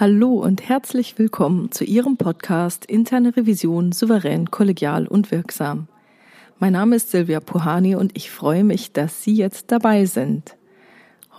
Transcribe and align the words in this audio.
Hallo 0.00 0.32
und 0.32 0.66
herzlich 0.66 1.18
willkommen 1.18 1.72
zu 1.72 1.84
Ihrem 1.84 2.16
Podcast 2.16 2.86
Interne 2.86 3.36
Revision 3.36 3.92
souverän, 3.92 4.50
kollegial 4.50 5.06
und 5.06 5.30
wirksam. 5.30 5.88
Mein 6.58 6.72
Name 6.72 6.96
ist 6.96 7.10
Silvia 7.10 7.38
Puhani 7.40 7.96
und 7.96 8.16
ich 8.16 8.30
freue 8.30 8.64
mich, 8.64 8.92
dass 8.92 9.22
Sie 9.22 9.34
jetzt 9.34 9.70
dabei 9.70 10.06
sind. 10.06 10.56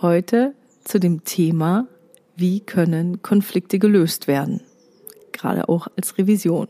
Heute 0.00 0.54
zu 0.84 1.00
dem 1.00 1.24
Thema, 1.24 1.88
wie 2.36 2.60
können 2.60 3.20
Konflikte 3.20 3.80
gelöst 3.80 4.28
werden, 4.28 4.60
gerade 5.32 5.68
auch 5.68 5.88
als 5.96 6.16
Revision 6.16 6.68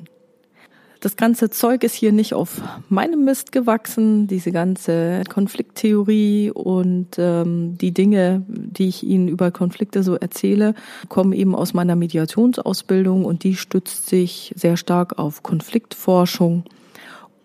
das 1.02 1.16
ganze 1.16 1.50
Zeug 1.50 1.82
ist 1.82 1.94
hier 1.94 2.12
nicht 2.12 2.32
auf 2.32 2.62
meinem 2.88 3.24
Mist 3.24 3.50
gewachsen, 3.50 4.28
diese 4.28 4.52
ganze 4.52 5.24
Konflikttheorie 5.28 6.52
und 6.52 7.16
ähm, 7.18 7.76
die 7.76 7.92
Dinge, 7.92 8.44
die 8.46 8.86
ich 8.86 9.02
Ihnen 9.02 9.26
über 9.26 9.50
Konflikte 9.50 10.04
so 10.04 10.14
erzähle, 10.14 10.74
kommen 11.08 11.32
eben 11.32 11.56
aus 11.56 11.74
meiner 11.74 11.96
Mediationsausbildung 11.96 13.24
und 13.24 13.42
die 13.42 13.56
stützt 13.56 14.08
sich 14.08 14.52
sehr 14.56 14.76
stark 14.76 15.18
auf 15.18 15.42
Konfliktforschung. 15.42 16.62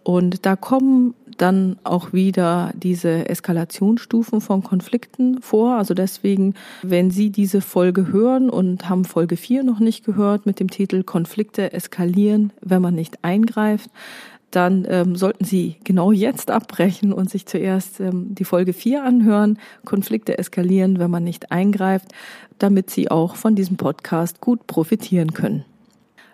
Und 0.08 0.46
da 0.46 0.56
kommen 0.56 1.16
dann 1.36 1.80
auch 1.84 2.14
wieder 2.14 2.72
diese 2.78 3.28
Eskalationsstufen 3.28 4.40
von 4.40 4.64
Konflikten 4.64 5.42
vor. 5.42 5.76
Also 5.76 5.94
deswegen, 5.94 6.54
wenn 6.82 7.12
Sie 7.12 7.30
diese 7.30 7.60
Folge 7.60 8.08
hören 8.08 8.50
und 8.50 8.88
haben 8.88 9.04
Folge 9.04 9.36
4 9.36 9.64
noch 9.64 9.80
nicht 9.80 10.06
gehört 10.06 10.46
mit 10.46 10.62
dem 10.62 10.70
Titel 10.70 11.04
Konflikte 11.04 11.74
eskalieren, 11.74 12.54
wenn 12.62 12.82
man 12.82 12.96
nicht 12.96 13.26
eingreift, 13.26 13.90
dann 14.50 14.88
ähm, 14.90 15.18
sollten 15.18 15.44
Sie 15.44 15.76
genau 15.84 16.14
jetzt 16.14 16.52
abbrechen 16.52 17.12
und 17.12 17.30
sich 17.30 17.46
zuerst 17.46 18.00
ähm, 18.00 18.34
die 18.34 18.46
Folge 18.46 18.72
4 18.72 19.04
anhören. 19.04 19.60
Konflikte 19.84 20.38
eskalieren, 20.38 21.00
wenn 21.00 21.12
man 21.12 21.26
nicht 21.26 21.52
eingreift, 21.52 22.14
damit 22.60 22.92
Sie 22.92 23.12
auch 23.12 23.36
von 23.36 23.56
diesem 23.56 23.76
Podcast 23.76 24.40
gut 24.40 24.68
profitieren 24.68 25.34
können. 25.34 25.66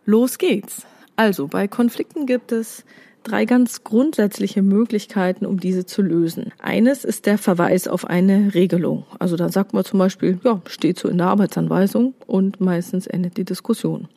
Los 0.05 0.37
geht's. 0.37 0.85
Also 1.15 1.47
bei 1.47 1.67
Konflikten 1.67 2.27
gibt 2.27 2.51
es 2.51 2.85
drei 3.23 3.45
ganz 3.45 3.83
grundsätzliche 3.83 4.61
Möglichkeiten, 4.61 5.45
um 5.45 5.59
diese 5.59 5.85
zu 5.85 6.01
lösen. 6.01 6.51
Eines 6.59 7.03
ist 7.05 7.25
der 7.25 7.37
Verweis 7.37 7.87
auf 7.87 8.05
eine 8.05 8.53
Regelung. 8.53 9.05
Also 9.19 9.35
da 9.35 9.49
sagt 9.49 9.73
man 9.73 9.85
zum 9.85 9.99
Beispiel, 9.99 10.39
ja, 10.43 10.61
steht 10.67 10.99
so 10.99 11.07
in 11.07 11.17
der 11.17 11.27
Arbeitsanweisung 11.27 12.13
und 12.27 12.61
meistens 12.61 13.07
endet 13.07 13.37
die 13.37 13.45
Diskussion. 13.45 14.07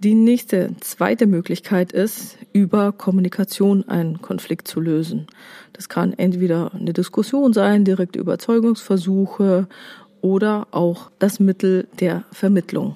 Die 0.00 0.14
nächste, 0.14 0.70
zweite 0.80 1.26
Möglichkeit 1.26 1.90
ist, 1.90 2.38
über 2.52 2.92
Kommunikation 2.92 3.88
einen 3.88 4.22
Konflikt 4.22 4.68
zu 4.68 4.78
lösen. 4.78 5.26
Das 5.72 5.88
kann 5.88 6.12
entweder 6.12 6.72
eine 6.72 6.92
Diskussion 6.92 7.52
sein, 7.52 7.84
direkte 7.84 8.20
Überzeugungsversuche 8.20 9.66
oder 10.20 10.68
auch 10.70 11.10
das 11.18 11.40
Mittel 11.40 11.88
der 11.98 12.22
Vermittlung. 12.30 12.94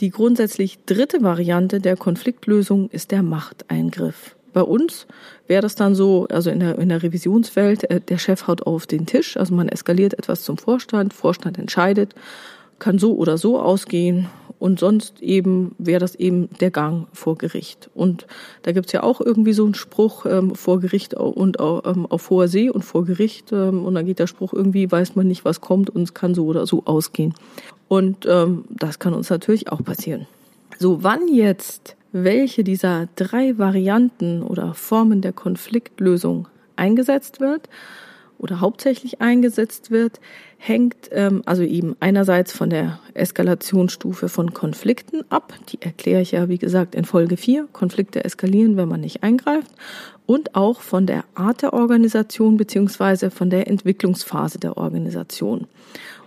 Die 0.00 0.08
grundsätzlich 0.08 0.78
dritte 0.86 1.22
Variante 1.22 1.80
der 1.80 1.96
Konfliktlösung 1.96 2.88
ist 2.88 3.10
der 3.10 3.22
Machteingriff. 3.22 4.34
Bei 4.52 4.62
uns 4.62 5.06
wäre 5.46 5.62
das 5.62 5.74
dann 5.74 5.94
so, 5.94 6.26
also 6.30 6.50
in 6.50 6.60
der, 6.60 6.78
in 6.78 6.88
der 6.88 7.02
Revisionswelt, 7.02 7.90
äh, 7.90 8.00
der 8.00 8.18
Chef 8.18 8.46
haut 8.46 8.62
auf 8.66 8.86
den 8.86 9.06
Tisch, 9.06 9.36
also 9.36 9.54
man 9.54 9.68
eskaliert 9.68 10.14
etwas 10.14 10.42
zum 10.42 10.58
Vorstand, 10.58 11.14
Vorstand 11.14 11.58
entscheidet, 11.58 12.14
kann 12.78 12.98
so 12.98 13.14
oder 13.14 13.38
so 13.38 13.60
ausgehen 13.60 14.28
und 14.58 14.78
sonst 14.78 15.20
eben 15.20 15.74
wäre 15.78 16.00
das 16.00 16.14
eben 16.14 16.48
der 16.60 16.70
Gang 16.70 17.06
vor 17.12 17.36
Gericht. 17.36 17.90
Und 17.94 18.26
da 18.62 18.72
gibt's 18.72 18.92
ja 18.92 19.02
auch 19.02 19.20
irgendwie 19.20 19.52
so 19.52 19.64
einen 19.64 19.74
Spruch 19.74 20.26
ähm, 20.26 20.54
vor 20.54 20.80
Gericht 20.80 21.14
und 21.14 21.58
ähm, 21.60 22.06
auf 22.06 22.30
hoher 22.30 22.48
See 22.48 22.70
und 22.70 22.84
vor 22.84 23.04
Gericht 23.04 23.52
ähm, 23.52 23.84
und 23.84 23.94
dann 23.94 24.06
geht 24.06 24.18
der 24.18 24.26
Spruch 24.26 24.52
irgendwie, 24.52 24.90
weiß 24.90 25.16
man 25.16 25.26
nicht, 25.26 25.44
was 25.44 25.60
kommt 25.60 25.90
und 25.90 26.02
es 26.02 26.14
kann 26.14 26.34
so 26.34 26.46
oder 26.46 26.66
so 26.66 26.82
ausgehen. 26.84 27.34
Und 27.88 28.26
ähm, 28.28 28.64
das 28.70 28.98
kann 28.98 29.14
uns 29.14 29.30
natürlich 29.30 29.70
auch 29.70 29.82
passieren. 29.82 30.26
So, 30.78 31.02
wann 31.02 31.28
jetzt 31.28 31.96
welche 32.12 32.62
dieser 32.62 33.08
drei 33.16 33.58
Varianten 33.58 34.42
oder 34.42 34.74
Formen 34.74 35.20
der 35.22 35.32
Konfliktlösung 35.32 36.48
eingesetzt 36.76 37.40
wird 37.40 37.68
oder 38.38 38.60
hauptsächlich 38.60 39.20
eingesetzt 39.20 39.90
wird, 39.90 40.20
hängt 40.58 41.08
ähm, 41.12 41.42
also 41.46 41.62
eben 41.62 41.96
einerseits 42.00 42.52
von 42.52 42.70
der 42.70 42.98
Eskalationsstufe 43.14 44.28
von 44.28 44.52
Konflikten 44.52 45.24
ab. 45.30 45.54
Die 45.68 45.80
erkläre 45.80 46.22
ich 46.22 46.32
ja, 46.32 46.48
wie 46.48 46.58
gesagt, 46.58 46.94
in 46.94 47.04
Folge 47.04 47.36
4. 47.36 47.68
Konflikte 47.72 48.24
eskalieren, 48.24 48.76
wenn 48.76 48.88
man 48.88 49.00
nicht 49.00 49.22
eingreift. 49.22 49.70
Und 50.26 50.54
auch 50.54 50.80
von 50.80 51.06
der 51.06 51.24
Art 51.34 51.62
der 51.62 51.72
Organisation 51.72 52.56
beziehungsweise 52.56 53.30
von 53.30 53.48
der 53.48 53.68
Entwicklungsphase 53.68 54.58
der 54.58 54.76
Organisation. 54.76 55.66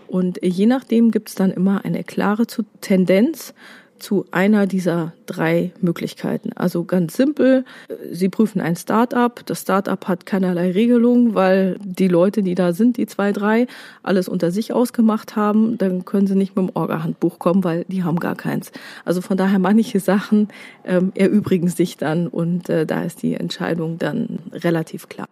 Und 0.08 0.40
je 0.42 0.66
nachdem 0.66 1.12
gibt 1.12 1.30
es 1.30 1.36
dann 1.36 1.52
immer 1.52 1.84
eine 1.84 2.04
klare 2.04 2.46
Tendenz 2.82 3.54
zu 4.00 4.26
einer 4.32 4.68
dieser 4.68 5.14
drei 5.26 5.72
Möglichkeiten. 5.82 6.52
Also 6.54 6.84
ganz 6.84 7.16
simpel, 7.16 7.66
Sie 8.12 8.30
prüfen 8.30 8.62
ein 8.62 8.76
Start-up. 8.76 9.46
Das 9.46 9.62
Start-up 9.62 10.08
hat 10.08 10.26
keinerlei 10.26 10.72
Regelung, 10.72 11.34
weil 11.36 11.78
die 11.84 12.08
Leute, 12.08 12.44
die 12.44 12.56
da 12.56 12.74
sind, 12.74 12.98
die 12.98 13.08
zwei, 13.08 13.32
drei, 13.32 13.68
alles 14.04 14.28
unter 14.28 14.52
sich 14.52 14.74
ausgemacht 14.74 15.36
haben. 15.36 15.78
Dann 15.78 16.06
können 16.06 16.28
Sie 16.28 16.36
nicht 16.36 16.56
mit 16.56 16.68
dem 16.68 16.76
Orga-Handbuch 16.76 17.40
kommen, 17.40 17.64
weil 17.64 17.86
die 17.88 18.04
haben 18.04 18.20
gar 18.20 18.36
keins. 18.36 18.72
Also 19.06 19.22
von 19.22 19.38
daher 19.38 19.60
manche 19.60 20.00
Sachen 20.00 20.50
ähm, 20.84 21.12
erübrigen 21.16 21.70
sich 21.70 21.98
dann 21.98 22.28
und 22.28 22.70
äh, 22.70 22.86
da 22.86 23.04
ist 23.04 23.24
die 23.24 23.36
Entscheidung 23.36 23.98
dann 23.98 24.40
relativ 24.54 25.10
klar. 25.10 25.28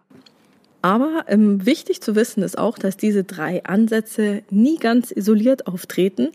Aber 0.84 1.24
ähm, 1.28 1.64
wichtig 1.64 2.02
zu 2.02 2.14
wissen 2.14 2.42
ist 2.42 2.58
auch, 2.58 2.76
dass 2.76 2.98
diese 2.98 3.24
drei 3.24 3.64
Ansätze 3.64 4.42
nie 4.50 4.76
ganz 4.76 5.10
isoliert 5.10 5.66
auftreten, 5.66 6.28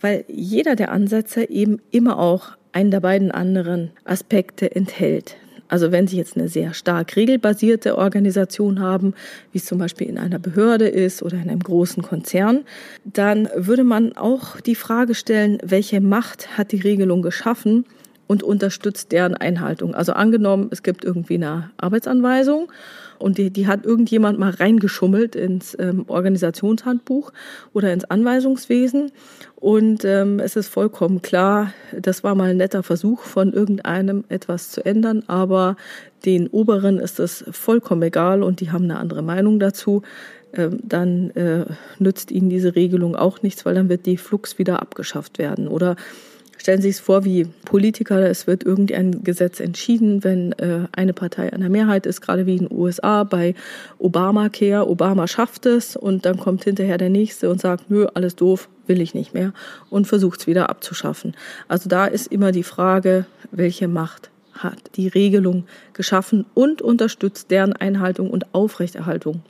weil 0.00 0.24
jeder 0.28 0.76
der 0.76 0.92
Ansätze 0.92 1.48
eben 1.48 1.80
immer 1.90 2.18
auch 2.18 2.56
einen 2.72 2.90
der 2.90 3.00
beiden 3.00 3.30
anderen 3.30 3.90
Aspekte 4.04 4.74
enthält. 4.74 5.36
Also 5.68 5.92
wenn 5.92 6.06
Sie 6.06 6.16
jetzt 6.16 6.36
eine 6.36 6.48
sehr 6.48 6.72
stark 6.72 7.14
regelbasierte 7.14 7.98
Organisation 7.98 8.80
haben, 8.80 9.14
wie 9.52 9.58
es 9.58 9.66
zum 9.66 9.78
Beispiel 9.78 10.08
in 10.08 10.18
einer 10.18 10.38
Behörde 10.38 10.88
ist 10.88 11.22
oder 11.22 11.36
in 11.36 11.50
einem 11.50 11.60
großen 11.60 12.02
Konzern, 12.02 12.64
dann 13.04 13.48
würde 13.54 13.84
man 13.84 14.14
auch 14.14 14.60
die 14.60 14.74
Frage 14.74 15.14
stellen, 15.14 15.58
welche 15.62 16.00
Macht 16.00 16.56
hat 16.56 16.72
die 16.72 16.80
Regelung 16.80 17.20
geschaffen 17.20 17.84
und 18.28 18.44
unterstützt 18.44 19.10
deren 19.10 19.34
Einhaltung. 19.34 19.94
Also 19.96 20.12
angenommen, 20.12 20.68
es 20.70 20.84
gibt 20.84 21.04
irgendwie 21.04 21.34
eine 21.34 21.70
Arbeitsanweisung 21.78 22.70
und 23.18 23.38
die, 23.38 23.50
die 23.50 23.66
hat 23.66 23.84
irgendjemand 23.84 24.38
mal 24.38 24.50
reingeschummelt 24.50 25.34
ins 25.34 25.76
ähm, 25.80 26.04
Organisationshandbuch 26.06 27.32
oder 27.72 27.92
ins 27.92 28.04
Anweisungswesen. 28.04 29.10
Und 29.56 30.04
ähm, 30.04 30.38
es 30.38 30.54
ist 30.54 30.68
vollkommen 30.68 31.20
klar, 31.20 31.72
das 31.92 32.22
war 32.22 32.36
mal 32.36 32.50
ein 32.50 32.58
netter 32.58 32.84
Versuch 32.84 33.22
von 33.22 33.52
irgendeinem 33.52 34.24
etwas 34.28 34.70
zu 34.70 34.84
ändern, 34.84 35.24
aber 35.26 35.76
den 36.24 36.46
Oberen 36.48 36.98
ist 36.98 37.18
es 37.18 37.44
vollkommen 37.50 38.02
egal 38.02 38.42
und 38.42 38.60
die 38.60 38.70
haben 38.70 38.84
eine 38.84 38.98
andere 38.98 39.22
Meinung 39.22 39.58
dazu. 39.58 40.02
Ähm, 40.52 40.78
dann 40.82 41.30
äh, 41.30 41.64
nützt 41.98 42.30
ihnen 42.30 42.50
diese 42.50 42.74
Regelung 42.74 43.16
auch 43.16 43.42
nichts, 43.42 43.66
weil 43.66 43.74
dann 43.74 43.88
wird 43.88 44.06
die 44.06 44.16
Flux 44.16 44.58
wieder 44.58 44.80
abgeschafft 44.80 45.38
werden. 45.38 45.68
Oder 45.68 45.96
Stellen 46.58 46.82
Sie 46.82 46.90
sich 46.90 47.00
vor, 47.00 47.24
wie 47.24 47.44
Politiker, 47.64 48.28
es 48.28 48.46
wird 48.46 48.64
irgendein 48.64 49.22
Gesetz 49.22 49.60
entschieden, 49.60 50.24
wenn 50.24 50.52
äh, 50.52 50.88
eine 50.92 51.12
Partei 51.12 51.52
an 51.52 51.60
der 51.60 51.70
Mehrheit 51.70 52.04
ist, 52.04 52.20
gerade 52.20 52.46
wie 52.46 52.56
in 52.56 52.68
den 52.68 52.76
USA 52.76 53.24
bei 53.24 53.54
Obamacare. 53.98 54.88
Obama 54.88 55.28
schafft 55.28 55.66
es 55.66 55.96
und 55.96 56.26
dann 56.26 56.36
kommt 56.36 56.64
hinterher 56.64 56.98
der 56.98 57.10
Nächste 57.10 57.48
und 57.48 57.60
sagt, 57.60 57.90
nö, 57.90 58.06
alles 58.12 58.36
doof, 58.36 58.68
will 58.88 59.00
ich 59.00 59.14
nicht 59.14 59.34
mehr 59.34 59.52
und 59.88 60.06
versucht 60.06 60.40
es 60.40 60.46
wieder 60.46 60.68
abzuschaffen. 60.68 61.36
Also 61.68 61.88
da 61.88 62.06
ist 62.06 62.26
immer 62.26 62.52
die 62.52 62.64
Frage, 62.64 63.26
welche 63.52 63.86
Macht 63.86 64.30
hat 64.52 64.78
die 64.96 65.08
Regelung 65.08 65.64
geschaffen 65.92 66.44
und 66.54 66.82
unterstützt 66.82 67.50
deren 67.50 67.72
Einhaltung 67.72 68.30
und 68.30 68.52
Aufrechterhaltung. 68.52 69.42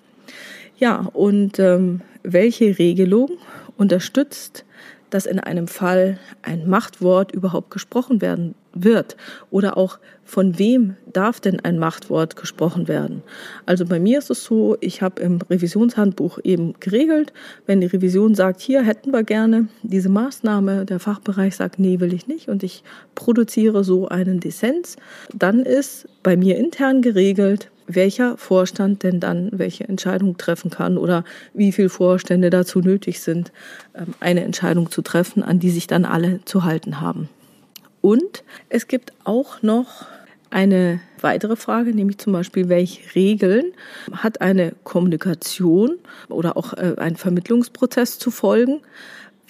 Ja, 0.78 1.08
und 1.12 1.58
ähm, 1.58 2.02
welche 2.22 2.78
Regelung 2.78 3.30
unterstützt 3.76 4.64
dass 5.10 5.26
in 5.26 5.40
einem 5.40 5.68
Fall 5.68 6.18
ein 6.42 6.68
Machtwort 6.68 7.32
überhaupt 7.32 7.70
gesprochen 7.70 8.20
werden 8.20 8.54
wird 8.74 9.16
oder 9.50 9.76
auch 9.76 9.98
von 10.24 10.58
wem 10.58 10.96
darf 11.12 11.40
denn 11.40 11.60
ein 11.60 11.78
Machtwort 11.78 12.36
gesprochen 12.36 12.86
werden. 12.86 13.22
Also 13.66 13.86
bei 13.86 13.98
mir 13.98 14.18
ist 14.18 14.30
es 14.30 14.44
so, 14.44 14.76
ich 14.80 15.00
habe 15.00 15.22
im 15.22 15.40
Revisionshandbuch 15.48 16.38
eben 16.44 16.74
geregelt, 16.80 17.32
wenn 17.66 17.80
die 17.80 17.86
Revision 17.86 18.34
sagt, 18.34 18.60
hier 18.60 18.82
hätten 18.82 19.12
wir 19.12 19.24
gerne 19.24 19.68
diese 19.82 20.10
Maßnahme, 20.10 20.84
der 20.84 21.00
Fachbereich 21.00 21.56
sagt, 21.56 21.78
nee, 21.78 21.98
will 22.00 22.12
ich 22.12 22.26
nicht 22.26 22.48
und 22.48 22.62
ich 22.62 22.82
produziere 23.14 23.84
so 23.84 24.08
einen 24.08 24.40
Dissens, 24.40 24.96
dann 25.34 25.60
ist 25.60 26.08
bei 26.22 26.36
mir 26.36 26.58
intern 26.58 27.00
geregelt, 27.00 27.70
welcher 27.88 28.36
Vorstand 28.36 29.02
denn 29.02 29.18
dann 29.18 29.50
welche 29.52 29.88
Entscheidung 29.88 30.36
treffen 30.36 30.70
kann 30.70 30.98
oder 30.98 31.24
wie 31.54 31.72
viele 31.72 31.88
Vorstände 31.88 32.50
dazu 32.50 32.80
nötig 32.80 33.20
sind, 33.20 33.50
ähm, 33.94 34.14
eine 34.20 34.44
Entscheidung 34.44 34.90
zu 34.90 35.02
treffen, 35.02 35.42
an 35.42 35.58
die 35.58 35.70
sich 35.70 35.86
dann 35.86 36.04
alle 36.04 36.40
zu 36.44 36.64
halten 36.64 37.00
haben. 37.00 37.28
Und 38.00 38.44
es 38.68 38.86
gibt 38.86 39.12
auch 39.24 39.62
noch 39.62 40.06
eine 40.50 41.00
weitere 41.20 41.56
Frage, 41.56 41.94
nämlich 41.94 42.18
zum 42.18 42.32
Beispiel, 42.32 42.68
welche 42.68 43.14
Regeln 43.14 43.72
hat 44.12 44.40
eine 44.40 44.72
Kommunikation 44.84 45.98
oder 46.28 46.56
auch 46.56 46.74
äh, 46.74 46.94
ein 46.96 47.16
Vermittlungsprozess 47.16 48.18
zu 48.18 48.30
folgen, 48.30 48.80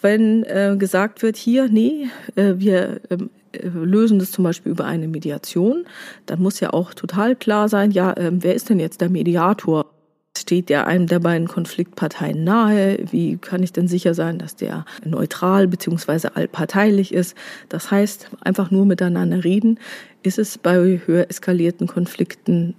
wenn 0.01 0.45
äh, 0.45 0.77
gesagt 0.79 1.23
wird, 1.23 1.37
hier, 1.37 1.69
nee, 1.69 2.09
äh, 2.37 2.55
wir 2.57 3.01
ähm, 3.11 3.31
äh, 3.37 3.38
lösen 3.53 4.19
das 4.19 4.33
zum 4.33 4.45
Beispiel 4.45 4.73
über 4.73 4.85
eine 4.85 5.09
Mediation, 5.09 5.85
dann 6.27 6.41
muss 6.41 6.61
ja 6.61 6.73
auch 6.73 6.95
total 6.95 7.37
klar 7.37 7.69
sein, 7.69 7.91
ja, 7.91 8.13
äh, 8.13 8.31
wer 8.33 8.55
ist 8.55 8.69
denn 8.69 8.81
jetzt 8.81 9.01
der 9.01 9.11
Mediator? 9.11 9.87
Steht 10.37 10.69
der 10.69 10.87
einem 10.87 11.07
der 11.09 11.19
beiden 11.19 11.49
Konfliktparteien 11.49 12.45
nahe? 12.45 12.99
Wie 13.11 13.39
kann 13.39 13.63
ich 13.63 13.73
denn 13.73 13.89
sicher 13.89 14.15
sein, 14.15 14.39
dass 14.39 14.55
der 14.55 14.85
neutral 15.05 15.67
bzw. 15.67 16.29
allparteilich 16.35 17.13
ist? 17.13 17.37
Das 17.69 17.91
heißt, 17.91 18.31
einfach 18.41 18.71
nur 18.71 18.87
miteinander 18.87 19.43
reden, 19.43 19.81
ist 20.23 20.39
es 20.39 20.57
bei 20.57 21.01
höher 21.05 21.29
eskalierten 21.29 21.89
Konflikten 21.89 22.75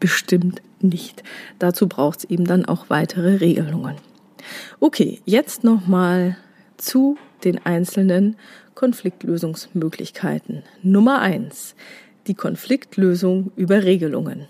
bestimmt 0.00 0.62
nicht. 0.80 1.22
Dazu 1.58 1.86
braucht 1.86 2.20
es 2.20 2.24
eben 2.24 2.44
dann 2.44 2.64
auch 2.64 2.88
weitere 2.88 3.36
Regelungen. 3.36 3.96
Okay, 4.80 5.20
jetzt 5.24 5.64
nochmal 5.64 6.36
zu 6.76 7.18
den 7.44 7.64
einzelnen 7.64 8.36
Konfliktlösungsmöglichkeiten. 8.74 10.62
Nummer 10.82 11.20
eins: 11.20 11.74
Die 12.26 12.34
Konfliktlösung 12.34 13.52
über 13.56 13.84
Regelungen. 13.84 14.46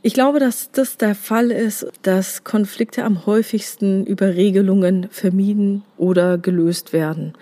Ich 0.00 0.14
glaube, 0.14 0.38
dass 0.38 0.70
das 0.70 0.96
der 0.96 1.16
Fall 1.16 1.50
ist, 1.50 1.88
dass 2.02 2.44
Konflikte 2.44 3.02
am 3.04 3.26
häufigsten 3.26 4.06
über 4.06 4.36
Regelungen 4.36 5.08
vermieden 5.10 5.82
oder 5.96 6.38
gelöst 6.38 6.92
werden. 6.92 7.32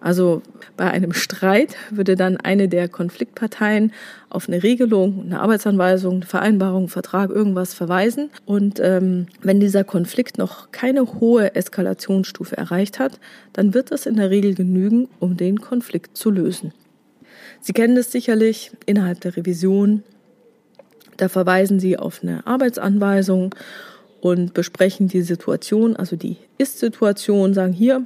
Also 0.00 0.40
bei 0.78 0.90
einem 0.90 1.12
Streit 1.12 1.76
würde 1.90 2.16
dann 2.16 2.38
eine 2.38 2.68
der 2.68 2.88
Konfliktparteien 2.88 3.92
auf 4.30 4.48
eine 4.48 4.62
Regelung, 4.62 5.24
eine 5.26 5.40
Arbeitsanweisung, 5.40 6.14
eine 6.16 6.26
Vereinbarung, 6.26 6.82
einen 6.82 6.88
Vertrag, 6.88 7.28
irgendwas 7.28 7.74
verweisen. 7.74 8.30
Und 8.46 8.80
ähm, 8.80 9.26
wenn 9.42 9.60
dieser 9.60 9.84
Konflikt 9.84 10.38
noch 10.38 10.70
keine 10.70 11.20
hohe 11.20 11.54
Eskalationsstufe 11.54 12.56
erreicht 12.56 12.98
hat, 12.98 13.20
dann 13.52 13.74
wird 13.74 13.90
das 13.90 14.06
in 14.06 14.16
der 14.16 14.30
Regel 14.30 14.54
genügen, 14.54 15.08
um 15.20 15.36
den 15.36 15.60
Konflikt 15.60 16.16
zu 16.16 16.30
lösen. 16.30 16.72
Sie 17.60 17.74
kennen 17.74 17.96
das 17.96 18.10
sicherlich 18.10 18.70
innerhalb 18.86 19.20
der 19.20 19.36
Revision. 19.36 20.02
Da 21.16 21.28
verweisen 21.28 21.80
Sie 21.80 21.98
auf 21.98 22.20
eine 22.22 22.46
Arbeitsanweisung 22.46 23.54
und 24.20 24.54
besprechen 24.54 25.08
die 25.08 25.22
Situation, 25.22 25.96
also 25.96 26.16
die 26.16 26.36
Ist-Situation, 26.58 27.54
sagen 27.54 27.72
hier, 27.72 28.04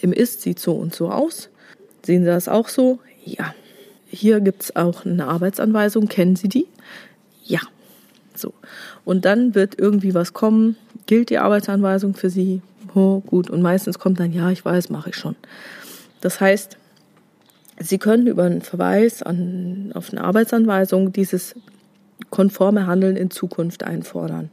im 0.00 0.12
Ist 0.12 0.42
sieht 0.42 0.58
so 0.58 0.72
und 0.72 0.94
so 0.94 1.10
aus. 1.10 1.50
Sehen 2.04 2.22
Sie 2.22 2.30
das 2.30 2.48
auch 2.48 2.68
so? 2.68 2.98
Ja. 3.24 3.54
Hier 4.06 4.40
gibt 4.40 4.62
es 4.62 4.76
auch 4.76 5.04
eine 5.04 5.26
Arbeitsanweisung. 5.26 6.08
Kennen 6.08 6.36
Sie 6.36 6.48
die? 6.48 6.66
Ja. 7.44 7.60
So. 8.34 8.52
Und 9.04 9.24
dann 9.24 9.54
wird 9.54 9.78
irgendwie 9.78 10.14
was 10.14 10.32
kommen. 10.32 10.76
Gilt 11.06 11.30
die 11.30 11.38
Arbeitsanweisung 11.38 12.14
für 12.14 12.30
Sie? 12.30 12.62
Oh, 12.94 13.20
gut. 13.20 13.50
Und 13.50 13.62
meistens 13.62 13.98
kommt 13.98 14.20
dann, 14.20 14.32
ja, 14.32 14.50
ich 14.50 14.64
weiß, 14.64 14.90
mache 14.90 15.10
ich 15.10 15.16
schon. 15.16 15.36
Das 16.20 16.40
heißt, 16.40 16.76
Sie 17.78 17.98
können 17.98 18.26
über 18.26 18.44
einen 18.44 18.62
Verweis 18.62 19.22
an, 19.22 19.92
auf 19.94 20.10
eine 20.10 20.22
Arbeitsanweisung 20.22 21.12
dieses 21.12 21.54
konforme 22.30 22.86
Handeln 22.86 23.16
in 23.16 23.30
Zukunft 23.30 23.84
einfordern. 23.84 24.50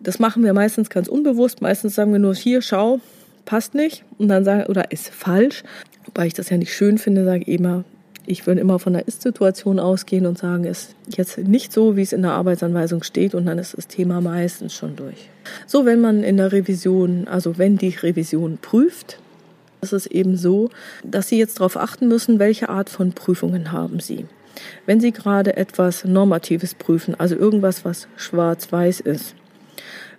Das 0.00 0.18
machen 0.18 0.44
wir 0.44 0.52
meistens 0.52 0.90
ganz 0.90 1.08
unbewusst. 1.08 1.62
Meistens 1.62 1.94
sagen 1.94 2.12
wir 2.12 2.18
nur, 2.18 2.34
hier, 2.34 2.62
schau, 2.62 3.00
passt 3.44 3.74
nicht 3.74 4.04
und 4.18 4.28
dann 4.28 4.44
sagen, 4.44 4.66
oder 4.68 4.90
ist 4.90 5.08
falsch. 5.08 5.62
Wobei 6.04 6.26
ich 6.26 6.34
das 6.34 6.50
ja 6.50 6.56
nicht 6.56 6.74
schön 6.74 6.98
finde, 6.98 7.24
sage 7.24 7.42
ich 7.42 7.48
immer, 7.48 7.84
ich 8.26 8.46
würde 8.46 8.60
immer 8.60 8.78
von 8.78 8.92
der 8.92 9.08
Ist-Situation 9.08 9.80
ausgehen 9.80 10.26
und 10.26 10.38
sagen, 10.38 10.64
es 10.64 10.94
ist 11.06 11.18
jetzt 11.18 11.38
nicht 11.38 11.72
so, 11.72 11.96
wie 11.96 12.02
es 12.02 12.12
in 12.12 12.22
der 12.22 12.32
Arbeitsanweisung 12.32 13.02
steht 13.02 13.34
und 13.34 13.46
dann 13.46 13.58
ist 13.58 13.76
das 13.76 13.88
Thema 13.88 14.20
meistens 14.20 14.74
schon 14.74 14.96
durch. 14.96 15.28
So, 15.66 15.84
wenn 15.84 16.00
man 16.00 16.22
in 16.22 16.36
der 16.36 16.52
Revision, 16.52 17.26
also 17.26 17.58
wenn 17.58 17.78
die 17.78 17.88
Revision 17.88 18.58
prüft, 18.62 19.18
ist 19.80 19.92
es 19.92 20.06
eben 20.06 20.36
so, 20.36 20.70
dass 21.02 21.28
Sie 21.28 21.38
jetzt 21.38 21.58
darauf 21.58 21.76
achten 21.76 22.06
müssen, 22.06 22.38
welche 22.38 22.68
Art 22.68 22.88
von 22.88 23.12
Prüfungen 23.12 23.72
haben 23.72 23.98
Sie. 23.98 24.26
Wenn 24.86 25.00
Sie 25.00 25.12
gerade 25.12 25.56
etwas 25.56 26.04
Normatives 26.04 26.74
prüfen, 26.74 27.14
also 27.18 27.36
irgendwas, 27.36 27.84
was 27.84 28.08
schwarz-weiß 28.16 29.00
ist, 29.00 29.34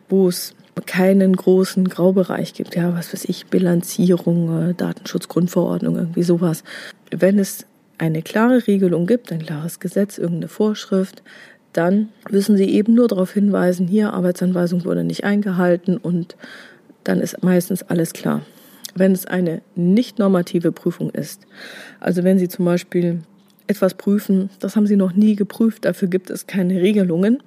wo 0.10 0.28
es 0.28 0.56
keinen 0.86 1.36
großen 1.36 1.88
Graubereich 1.88 2.54
gibt, 2.54 2.76
ja, 2.76 2.96
was 2.96 3.14
weiß 3.14 3.26
ich, 3.26 3.48
Bilanzierung, 3.48 4.70
äh, 4.70 4.74
Datenschutzgrundverordnung, 4.74 5.96
irgendwie 5.98 6.24
sowas. 6.24 6.64
Wenn 7.12 7.38
es 7.38 7.66
eine 7.98 8.22
klare 8.22 8.66
Regelung 8.68 9.06
gibt, 9.06 9.32
ein 9.32 9.44
klares 9.44 9.80
Gesetz, 9.80 10.18
irgendeine 10.18 10.48
Vorschrift, 10.48 11.22
dann 11.74 12.10
müssen 12.30 12.58
Sie 12.58 12.70
eben 12.70 12.94
nur 12.94 13.08
darauf 13.08 13.34
hinweisen, 13.34 13.88
hier 13.88 14.14
Arbeitsanweisung 14.14 14.86
wurde 14.86 15.04
nicht 15.04 15.24
eingehalten 15.24 15.98
und 15.98 16.36
dann 17.04 17.20
ist 17.20 17.44
meistens 17.44 17.84
alles 17.84 18.14
klar. 18.14 18.42
Wenn 18.96 19.12
es 19.12 19.26
eine 19.26 19.62
nicht 19.76 20.20
normative 20.20 20.72
Prüfung 20.72 21.10
ist, 21.10 21.42
also 22.00 22.24
wenn 22.24 22.38
Sie 22.38 22.48
zum 22.48 22.66
Beispiel 22.66 23.22
etwas 23.68 23.94
prüfen, 23.94 24.50
das 24.60 24.75
haben 24.75 24.88
Sie 24.88 24.95
noch 24.95 25.13
nie 25.13 25.36
geprüft, 25.36 25.86
dafür 25.86 26.07
gibt 26.07 26.30
es 26.30 26.48
keine 26.48 26.81
Regelungen, 26.81 27.42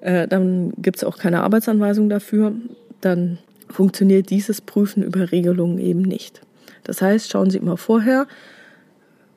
äh, 0.00 0.26
dann 0.26 0.72
gibt 0.78 0.98
es 0.98 1.04
auch 1.04 1.18
keine 1.18 1.42
Arbeitsanweisung 1.42 2.08
dafür, 2.08 2.52
dann 3.00 3.38
funktioniert 3.68 4.30
dieses 4.30 4.60
Prüfen 4.60 5.02
über 5.02 5.30
Regelungen 5.32 5.78
eben 5.78 6.02
nicht. 6.02 6.40
Das 6.84 7.02
heißt, 7.02 7.30
schauen 7.30 7.50
Sie 7.50 7.58
immer 7.58 7.76
vorher, 7.76 8.26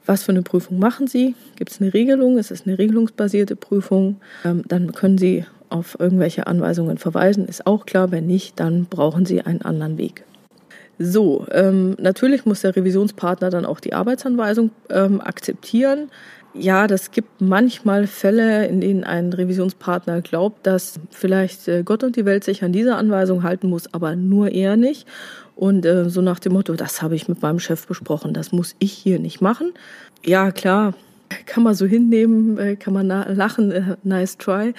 was 0.05 0.23
für 0.23 0.31
eine 0.31 0.41
Prüfung 0.41 0.79
machen 0.79 1.07
Sie? 1.07 1.35
Gibt 1.55 1.71
es 1.71 1.81
eine 1.81 1.93
Regelung? 1.93 2.37
Ist 2.37 2.51
es 2.51 2.65
eine 2.65 2.77
regelungsbasierte 2.77 3.55
Prüfung? 3.55 4.17
Ähm, 4.43 4.63
dann 4.67 4.91
können 4.91 5.17
Sie 5.17 5.45
auf 5.69 5.97
irgendwelche 5.99 6.45
Anweisungen 6.47 6.97
verweisen. 6.97 7.47
Ist 7.47 7.65
auch 7.65 7.85
klar. 7.85 8.11
Wenn 8.11 8.27
nicht, 8.27 8.59
dann 8.59 8.85
brauchen 8.85 9.25
Sie 9.25 9.41
einen 9.41 9.61
anderen 9.61 9.97
Weg. 9.97 10.23
So, 10.99 11.45
ähm, 11.51 11.95
natürlich 11.99 12.45
muss 12.45 12.61
der 12.61 12.75
Revisionspartner 12.75 13.49
dann 13.49 13.65
auch 13.65 13.79
die 13.79 13.93
Arbeitsanweisung 13.93 14.71
ähm, 14.89 15.21
akzeptieren 15.21 16.09
ja, 16.53 16.87
das 16.87 17.11
gibt 17.11 17.41
manchmal 17.41 18.07
Fälle, 18.07 18.67
in 18.67 18.79
denen 18.79 19.03
ein 19.03 19.33
Revisionspartner 19.33 20.21
glaubt, 20.21 20.65
dass 20.67 20.99
vielleicht 21.09 21.67
äh, 21.67 21.83
Gott 21.83 22.03
und 22.03 22.15
die 22.15 22.25
Welt 22.25 22.43
sich 22.43 22.63
an 22.63 22.71
diese 22.71 22.95
Anweisung 22.95 23.43
halten 23.43 23.69
muss, 23.69 23.91
aber 23.93 24.15
nur 24.15 24.51
er 24.51 24.75
nicht. 24.75 25.07
Und 25.55 25.85
äh, 25.85 26.09
so 26.09 26.21
nach 26.21 26.39
dem 26.39 26.53
Motto, 26.53 26.73
das 26.73 27.01
habe 27.01 27.15
ich 27.15 27.27
mit 27.27 27.41
meinem 27.41 27.59
Chef 27.59 27.87
besprochen, 27.87 28.33
das 28.33 28.51
muss 28.51 28.75
ich 28.79 28.93
hier 28.93 29.19
nicht 29.19 29.41
machen. 29.41 29.73
Ja, 30.23 30.51
klar, 30.51 30.93
kann 31.47 31.63
man 31.63 31.73
so 31.73 31.85
hinnehmen, 31.85 32.57
äh, 32.59 32.75
kann 32.75 32.93
man 32.93 33.07
lachen, 33.07 33.71
äh, 33.71 33.95
nice 34.03 34.37
try. 34.37 34.73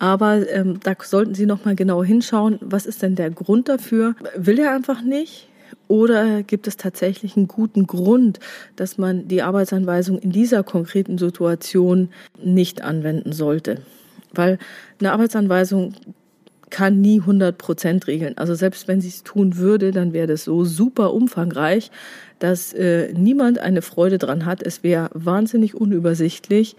Aber 0.00 0.48
ähm, 0.50 0.80
da 0.82 0.94
sollten 1.00 1.34
Sie 1.34 1.46
noch 1.46 1.64
mal 1.64 1.76
genau 1.76 2.02
hinschauen, 2.02 2.58
was 2.60 2.86
ist 2.86 3.02
denn 3.02 3.14
der 3.14 3.30
Grund 3.30 3.68
dafür? 3.68 4.16
Will 4.36 4.58
er 4.58 4.72
einfach 4.72 5.02
nicht? 5.02 5.48
Oder 5.88 6.42
gibt 6.42 6.66
es 6.66 6.76
tatsächlich 6.76 7.36
einen 7.36 7.48
guten 7.48 7.86
Grund, 7.86 8.40
dass 8.76 8.98
man 8.98 9.28
die 9.28 9.42
Arbeitsanweisung 9.42 10.18
in 10.18 10.30
dieser 10.30 10.62
konkreten 10.62 11.18
Situation 11.18 12.10
nicht 12.42 12.82
anwenden 12.82 13.32
sollte? 13.32 13.82
Weil 14.34 14.58
eine 14.98 15.12
Arbeitsanweisung 15.12 15.94
kann 16.70 17.02
nie 17.02 17.20
100 17.20 17.58
Prozent 17.58 18.06
regeln. 18.06 18.38
Also 18.38 18.54
selbst 18.54 18.88
wenn 18.88 19.00
sie 19.00 19.08
es 19.08 19.22
tun 19.22 19.58
würde, 19.58 19.90
dann 19.90 20.14
wäre 20.14 20.26
das 20.26 20.44
so 20.44 20.64
super 20.64 21.12
umfangreich, 21.12 21.90
dass 22.38 22.72
äh, 22.72 23.12
niemand 23.12 23.58
eine 23.58 23.82
Freude 23.82 24.18
dran 24.18 24.46
hat. 24.46 24.62
Es 24.62 24.82
wäre 24.82 25.10
wahnsinnig 25.12 25.74
unübersichtlich. 25.74 26.76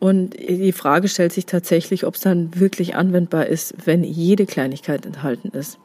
Und 0.00 0.34
die 0.38 0.72
Frage 0.72 1.08
stellt 1.08 1.32
sich 1.32 1.46
tatsächlich, 1.46 2.04
ob 2.04 2.16
es 2.16 2.20
dann 2.20 2.50
wirklich 2.58 2.94
anwendbar 2.94 3.46
ist, 3.46 3.74
wenn 3.84 4.04
jede 4.04 4.46
Kleinigkeit 4.46 5.06
enthalten 5.06 5.48
ist. 5.56 5.78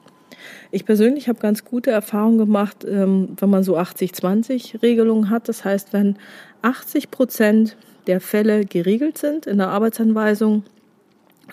Ich 0.72 0.86
persönlich 0.86 1.28
habe 1.28 1.40
ganz 1.40 1.66
gute 1.66 1.92
Erfahrungen 1.92 2.38
gemacht, 2.38 2.86
ähm, 2.88 3.30
wenn 3.38 3.50
man 3.50 3.64
so 3.64 3.78
80-20-Regelungen 3.78 5.30
hat. 5.30 5.50
Das 5.50 5.66
heißt, 5.66 5.94
wenn 5.94 6.18
80 6.62 7.12
Prozent 7.12 7.78
der 8.08 8.22
Fälle 8.22 8.66
geregelt 8.66 9.18
sind 9.18 9.46
in 9.46 9.58
der 9.58 9.70
Arbeitsanweisung, 9.70 10.64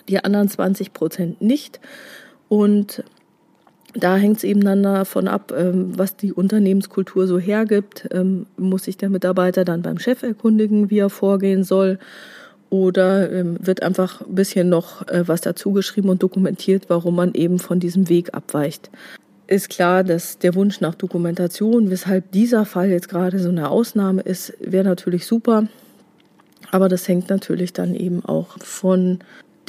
die 0.07 0.23
anderen 0.23 0.49
20 0.49 0.93
Prozent 0.93 1.41
nicht. 1.41 1.79
Und 2.49 3.03
da 3.93 4.15
hängt 4.15 4.37
es 4.37 4.43
eben 4.43 4.61
dann 4.61 4.83
davon 4.83 5.27
ab, 5.27 5.53
ähm, 5.55 5.97
was 5.97 6.15
die 6.15 6.33
Unternehmenskultur 6.33 7.27
so 7.27 7.39
hergibt. 7.39 8.07
Ähm, 8.11 8.45
muss 8.57 8.83
sich 8.83 8.97
der 8.97 9.09
Mitarbeiter 9.09 9.65
dann 9.65 9.81
beim 9.81 9.99
Chef 9.99 10.23
erkundigen, 10.23 10.89
wie 10.89 10.99
er 10.99 11.09
vorgehen 11.09 11.63
soll? 11.63 11.99
Oder 12.71 13.29
ähm, 13.31 13.57
wird 13.59 13.83
einfach 13.83 14.21
ein 14.21 14.33
bisschen 14.33 14.69
noch 14.69 15.05
äh, 15.09 15.27
was 15.27 15.41
dazugeschrieben 15.41 16.09
und 16.09 16.23
dokumentiert, 16.23 16.85
warum 16.87 17.17
man 17.17 17.33
eben 17.33 17.59
von 17.59 17.81
diesem 17.81 18.07
Weg 18.07 18.33
abweicht. 18.33 18.89
Ist 19.45 19.69
klar, 19.69 20.05
dass 20.05 20.39
der 20.39 20.55
Wunsch 20.55 20.79
nach 20.79 20.95
Dokumentation, 20.95 21.91
weshalb 21.91 22.31
dieser 22.31 22.65
Fall 22.65 22.89
jetzt 22.89 23.09
gerade 23.09 23.39
so 23.39 23.49
eine 23.49 23.69
Ausnahme 23.69 24.21
ist, 24.21 24.53
wäre 24.61 24.85
natürlich 24.85 25.27
super. 25.27 25.67
Aber 26.71 26.87
das 26.87 27.05
hängt 27.09 27.29
natürlich 27.29 27.73
dann 27.73 27.93
eben 27.93 28.23
auch 28.23 28.57
von 28.59 29.19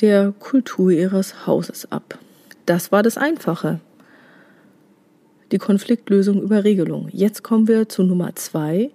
der 0.00 0.32
Kultur 0.38 0.92
ihres 0.92 1.44
Hauses 1.44 1.90
ab. 1.90 2.20
Das 2.66 2.92
war 2.92 3.02
das 3.02 3.18
Einfache. 3.18 3.80
Die 5.50 5.58
Konfliktlösung 5.58 6.40
über 6.40 6.62
Regelung. 6.62 7.08
Jetzt 7.10 7.42
kommen 7.42 7.66
wir 7.66 7.88
zu 7.88 8.04
Nummer 8.04 8.36
zwei, 8.36 8.90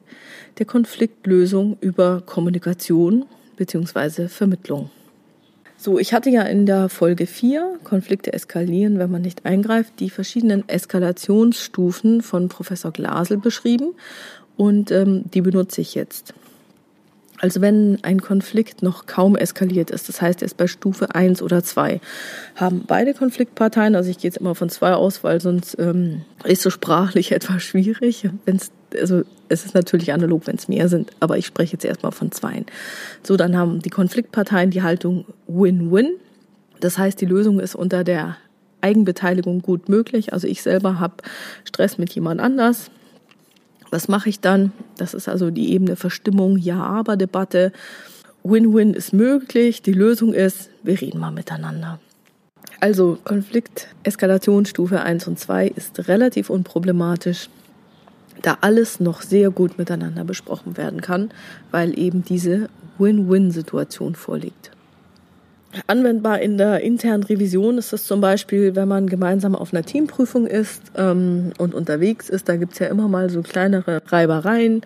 der 0.60 0.66
Konfliktlösung 0.66 1.76
über 1.82 2.24
Kommunikation 2.26 3.26
bzw. 3.58 4.30
Vermittlung. 4.30 4.90
So, 5.80 6.00
ich 6.00 6.12
hatte 6.14 6.32
ja 6.32 6.42
in 6.42 6.66
der 6.66 6.90
Folge 6.90 7.28
4, 7.28 7.80
Konflikte 7.84 8.34
eskalieren, 8.34 8.98
wenn 8.98 9.12
man 9.12 9.22
nicht 9.22 9.46
eingreift, 9.46 10.00
die 10.00 10.10
verschiedenen 10.10 10.68
Eskalationsstufen 10.68 12.22
von 12.22 12.50
Professor 12.50 12.92
Glasel 12.92 13.38
beschrieben 13.38 13.94
und 14.56 14.90
ähm, 14.90 15.26
die 15.32 15.42
benutze 15.42 15.82
ich 15.82 15.94
jetzt. 15.94 16.34
Also 17.40 17.62
wenn 17.62 18.00
ein 18.02 18.20
Konflikt 18.20 18.82
noch 18.82 19.06
kaum 19.06 19.36
eskaliert 19.36 19.92
ist, 19.92 20.10
das 20.10 20.22
heißt, 20.22 20.42
er 20.42 20.48
ist 20.48 20.58
bei 20.58 20.66
Stufe 20.66 21.14
1 21.14 21.44
oder 21.44 21.64
2, 21.64 22.02
haben 22.56 22.86
beide 22.88 23.14
Konfliktparteien, 23.14 23.96
also 23.96 24.10
ich 24.10 24.18
gehe 24.18 24.30
jetzt 24.30 24.38
immer 24.38 24.56
von 24.56 24.70
zwei 24.70 24.94
aus, 24.94 25.24
weil 25.24 25.40
sonst 25.40 25.78
ähm, 25.78 26.24
ist 26.44 26.64
so 26.64 26.72
sprachlich 26.72 27.32
etwas 27.34 27.62
schwierig. 27.62 28.28
Wenn's, 28.46 28.72
also 29.00 29.24
es 29.50 29.66
ist 29.66 29.74
natürlich 29.74 30.14
analog, 30.14 30.48
wenn 30.48 30.56
es 30.56 30.68
mehr 30.68 30.90
sind, 30.90 31.12
aber 31.20 31.38
ich 31.38 31.46
spreche 31.46 31.74
jetzt 31.74 31.86
erstmal 31.86 32.12
von 32.12 32.32
zweien. 32.32 32.66
So, 33.24 33.38
dann 33.38 33.58
haben 33.58 33.82
die 33.82 33.90
Konfliktparteien 33.90 34.72
die 34.72 34.84
Haltung 34.84 35.26
Win-Win. 35.48 36.12
Das 36.80 36.98
heißt, 36.98 37.20
die 37.20 37.26
Lösung 37.26 37.60
ist 37.60 37.76
unter 37.76 38.04
der 38.04 38.38
Eigenbeteiligung 38.82 39.62
gut 39.62 39.90
möglich. 39.90 40.34
Also 40.34 40.48
ich 40.48 40.62
selber 40.62 41.00
habe 41.00 41.16
Stress 41.64 41.98
mit 41.98 42.14
jemand 42.14 42.40
anders, 42.42 42.92
was 43.90 44.08
mache 44.08 44.30
ich 44.30 44.40
dann? 44.40 44.72
Das 44.98 45.14
ist 45.14 45.30
also 45.30 45.50
die 45.50 45.72
Ebene 45.72 45.96
Verstimmung, 45.96 46.58
Ja-Aber-Debatte. 46.58 47.72
Win-Win 48.44 48.94
ist 48.94 49.14
möglich. 49.14 49.82
Die 49.82 49.94
Lösung 49.94 50.34
ist, 50.34 50.70
wir 50.84 51.00
reden 51.00 51.20
mal 51.20 51.32
miteinander. 51.32 52.00
Also 52.80 53.18
Konflikt, 53.24 53.88
Eskalationsstufe 54.04 55.02
1 55.02 55.28
und 55.28 55.40
2 55.40 55.68
ist 55.68 56.08
relativ 56.08 56.50
unproblematisch, 56.50 57.50
da 58.42 58.58
alles 58.62 59.00
noch 59.00 59.22
sehr 59.22 59.50
gut 59.50 59.78
miteinander 59.78 60.24
besprochen 60.24 60.78
werden 60.78 61.02
kann, 61.02 61.32
weil 61.72 61.98
eben 61.98 62.24
diese 62.24 62.70
Win-Win-Situation 62.98 64.16
vorliegt. 64.16 64.72
Anwendbar 65.86 66.40
in 66.40 66.58
der 66.58 66.82
internen 66.82 67.24
Revision 67.24 67.78
ist 67.78 67.94
es 67.94 68.06
zum 68.06 68.22
Beispiel, 68.22 68.76
wenn 68.76 68.88
man 68.88 69.08
gemeinsam 69.08 69.56
auf 69.56 69.74
einer 69.74 69.84
Teamprüfung 69.84 70.48
ist 70.48 70.82
ähm, 70.96 71.52
und 71.58 71.76
unterwegs 71.76 72.30
ist. 72.30 72.50
Da 72.50 72.56
gibt 72.56 72.74
es 72.74 72.80
ja 72.80 72.88
immer 72.88 73.08
mal 73.08 73.30
so 73.30 73.42
kleinere 73.42 74.02
Reibereien 74.08 74.82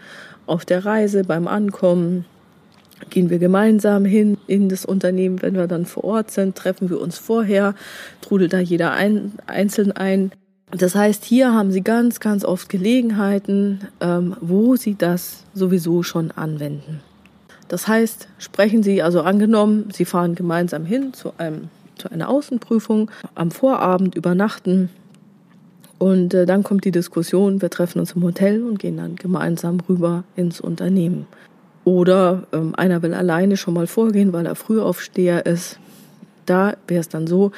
auf 0.48 0.66
der 0.66 0.84
Reise, 0.84 1.24
beim 1.24 1.48
Ankommen. 1.48 2.26
Gehen 3.10 3.30
wir 3.30 3.40
gemeinsam 3.40 4.06
hin 4.06 4.38
in 4.48 4.70
das 4.70 4.86
Unternehmen, 4.86 5.42
wenn 5.42 5.56
wir 5.56 5.68
dann 5.68 5.86
vor 5.86 6.04
Ort 6.04 6.32
sind, 6.32 6.56
treffen 6.56 6.90
wir 6.90 7.00
uns 7.00 7.18
vorher, 7.18 7.74
trudelt 8.22 8.54
da 8.54 8.60
jeder 8.60 8.92
ein, 8.92 9.34
einzeln 9.48 9.92
ein. 9.92 10.32
Das 10.72 10.96
heißt, 10.96 11.26
hier 11.26 11.54
haben 11.54 11.72
Sie 11.72 11.82
ganz, 11.82 12.20
ganz 12.20 12.46
oft 12.46 12.70
Gelegenheiten, 12.70 13.82
ähm, 14.00 14.36
wo 14.40 14.76
Sie 14.76 14.96
das 14.96 15.44
sowieso 15.54 16.04
schon 16.04 16.32
anwenden. 16.32 17.02
Das 17.68 17.88
heißt, 17.88 18.28
sprechen 18.38 18.84
Sie 18.84 19.02
also 19.02 19.22
angenommen, 19.22 19.90
Sie 19.94 20.06
fahren 20.06 20.36
gemeinsam 20.36 20.86
hin 20.86 21.14
zu, 21.14 21.34
einem, 21.38 21.70
zu 21.98 22.10
einer 22.10 22.30
Außenprüfung, 22.30 23.12
am 23.36 23.52
Vorabend 23.52 24.16
übernachten 24.16 24.90
und 26.02 26.34
äh, 26.34 26.48
dann 26.48 26.64
kommt 26.64 26.84
die 26.84 26.92
Diskussion, 26.92 27.62
wir 27.62 27.70
treffen 27.70 28.00
uns 28.00 28.14
im 28.14 28.24
Hotel 28.24 28.64
und 28.64 28.80
gehen 28.80 28.98
dann 28.98 29.18
gemeinsam 29.18 29.80
rüber 29.88 30.24
ins 30.36 30.60
Unternehmen. 30.60 31.28
Oder 31.84 32.48
ähm, 32.54 32.74
einer 32.76 33.04
will 33.04 33.14
alleine 33.14 33.56
schon 33.56 33.76
mal 33.76 33.86
vorgehen, 33.86 34.34
weil 34.34 34.48
er 34.48 34.56
Frühaufsteher 34.56 35.46
ist. 35.46 35.78
Da 36.48 36.74
wäre 36.88 37.02
es 37.02 37.08
dann 37.08 37.28
so, 37.28 37.52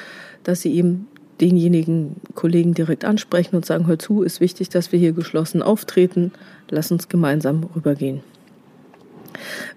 dass 0.43 0.59
Sie 0.59 0.75
eben 0.75 1.07
denjenigen 1.41 2.15
Kollegen 2.35 2.73
direkt 2.73 3.05
ansprechen 3.05 3.55
und 3.55 3.65
sagen, 3.65 3.87
hör 3.87 3.99
zu, 3.99 4.23
ist 4.23 4.39
wichtig, 4.39 4.69
dass 4.69 4.91
wir 4.91 4.99
hier 4.99 5.13
geschlossen 5.13 5.61
auftreten, 5.61 6.31
lass 6.69 6.91
uns 6.91 7.09
gemeinsam 7.09 7.63
rübergehen. 7.75 8.21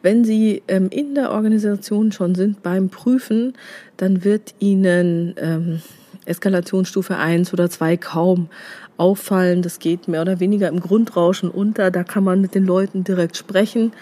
Wenn 0.02 0.24
Sie 0.24 0.62
ähm, 0.68 0.88
in 0.90 1.14
der 1.14 1.32
Organisation 1.32 2.12
schon 2.12 2.34
sind 2.34 2.62
beim 2.62 2.90
Prüfen, 2.90 3.54
dann 3.96 4.24
wird 4.24 4.54
Ihnen 4.58 5.34
ähm, 5.38 5.80
Eskalationsstufe 6.26 7.16
1 7.16 7.52
oder 7.52 7.70
2 7.70 7.96
kaum 7.96 8.48
auffallen. 8.96 9.62
Das 9.62 9.78
geht 9.78 10.08
mehr 10.08 10.22
oder 10.22 10.40
weniger 10.40 10.68
im 10.68 10.80
Grundrauschen 10.80 11.50
unter. 11.50 11.90
Da 11.90 12.04
kann 12.04 12.24
man 12.24 12.40
mit 12.40 12.54
den 12.54 12.64
Leuten 12.64 13.04
direkt 13.04 13.36
sprechen. 13.36 13.92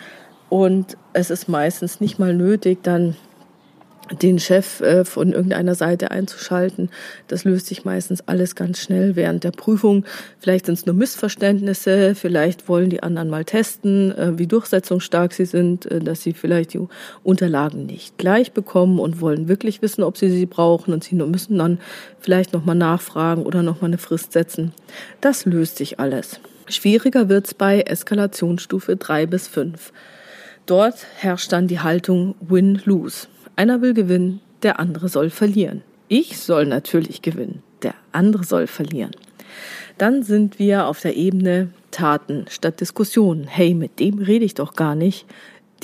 Und 0.49 0.97
es 1.13 1.31
ist 1.31 1.49
meistens 1.49 2.01
nicht 2.01 2.19
mal 2.19 2.35
nötig, 2.35 2.79
dann 2.83 3.17
den 4.13 4.39
Chef 4.39 4.81
äh, 4.81 5.05
von 5.05 5.33
irgendeiner 5.33 5.75
Seite 5.75 6.11
einzuschalten. 6.11 6.91
Das 7.29 7.45
löst 7.45 7.67
sich 7.67 7.85
meistens 7.85 8.27
alles 8.27 8.55
ganz 8.55 8.81
schnell 8.81 9.17
während 9.17 9.45
der 9.45 9.51
Prüfung. 9.51 10.05
Vielleicht 10.39 10.67
sind 10.67 10.75
es 10.75 10.87
nur 10.87 10.95
Missverständnisse, 10.95 12.15
vielleicht 12.15 12.69
wollen 12.69 12.91
die 12.91 13.03
anderen 13.03 13.31
mal 13.31 13.45
testen, 13.45 14.17
äh, 14.17 14.39
wie 14.39 14.47
durchsetzungsstark 14.47 15.33
sie 15.33 15.47
sind, 15.47 15.87
äh, 15.87 16.01
dass 16.01 16.23
sie 16.23 16.33
vielleicht 16.33 16.75
die 16.75 16.87
Unterlagen 17.23 17.87
nicht 17.87 18.19
gleich 18.19 18.53
bekommen 18.53 18.99
und 18.99 19.21
wollen 19.21 19.49
wirklich 19.49 19.83
wissen, 19.83 20.03
ob 20.03 20.19
sie 20.19 20.31
sie 20.31 20.47
brauchen 20.47 20.93
und 20.93 21.05
sie 21.05 21.15
müssen 21.15 21.59
dann 21.59 21.79
vielleicht 22.21 22.53
nochmal 22.53 22.77
nachfragen 22.77 23.45
oder 23.45 23.63
nochmal 23.63 23.91
eine 23.91 23.99
Frist 23.99 24.33
setzen. 24.33 24.73
Das 25.21 25.47
löst 25.47 25.77
sich 25.77 25.99
alles. 25.99 26.41
Schwieriger 26.69 27.29
wird's 27.29 27.55
bei 27.55 27.81
Eskalationsstufe 27.81 28.97
3 28.97 29.27
bis 29.27 29.49
5. 29.49 29.93
Dort 30.67 31.07
herrscht 31.17 31.53
dann 31.53 31.69
die 31.69 31.81
Haltung 31.81 32.37
Win-Lose. 32.41 33.27
Einer 33.57 33.81
will 33.81 33.95
gewinnen, 33.95 34.41
der 34.63 34.81
andere 34.81 35.09
soll 35.09 35.31
verlieren. 35.31 35.83
Ich 36.09 36.39
soll 36.39 36.67
natürlich 36.67 37.23
gewinnen, 37.23 37.63
der 37.83 37.95
andere 38.13 38.45
soll 38.45 38.67
verlieren. 38.67 39.13
Dann 39.97 40.23
sind 40.23 40.59
wir 40.59 40.87
auf 40.87 41.01
der 41.01 41.17
Ebene 41.17 41.71
Taten 41.93 42.47
statt 42.49 42.81
Diskussionen. 42.81 43.47
Hey, 43.47 43.75
mit 43.75 44.01
dem 44.01 44.19
rede 44.19 44.45
ich 44.45 44.55
doch 44.55 44.75
gar 44.75 44.97
nicht. 44.97 45.27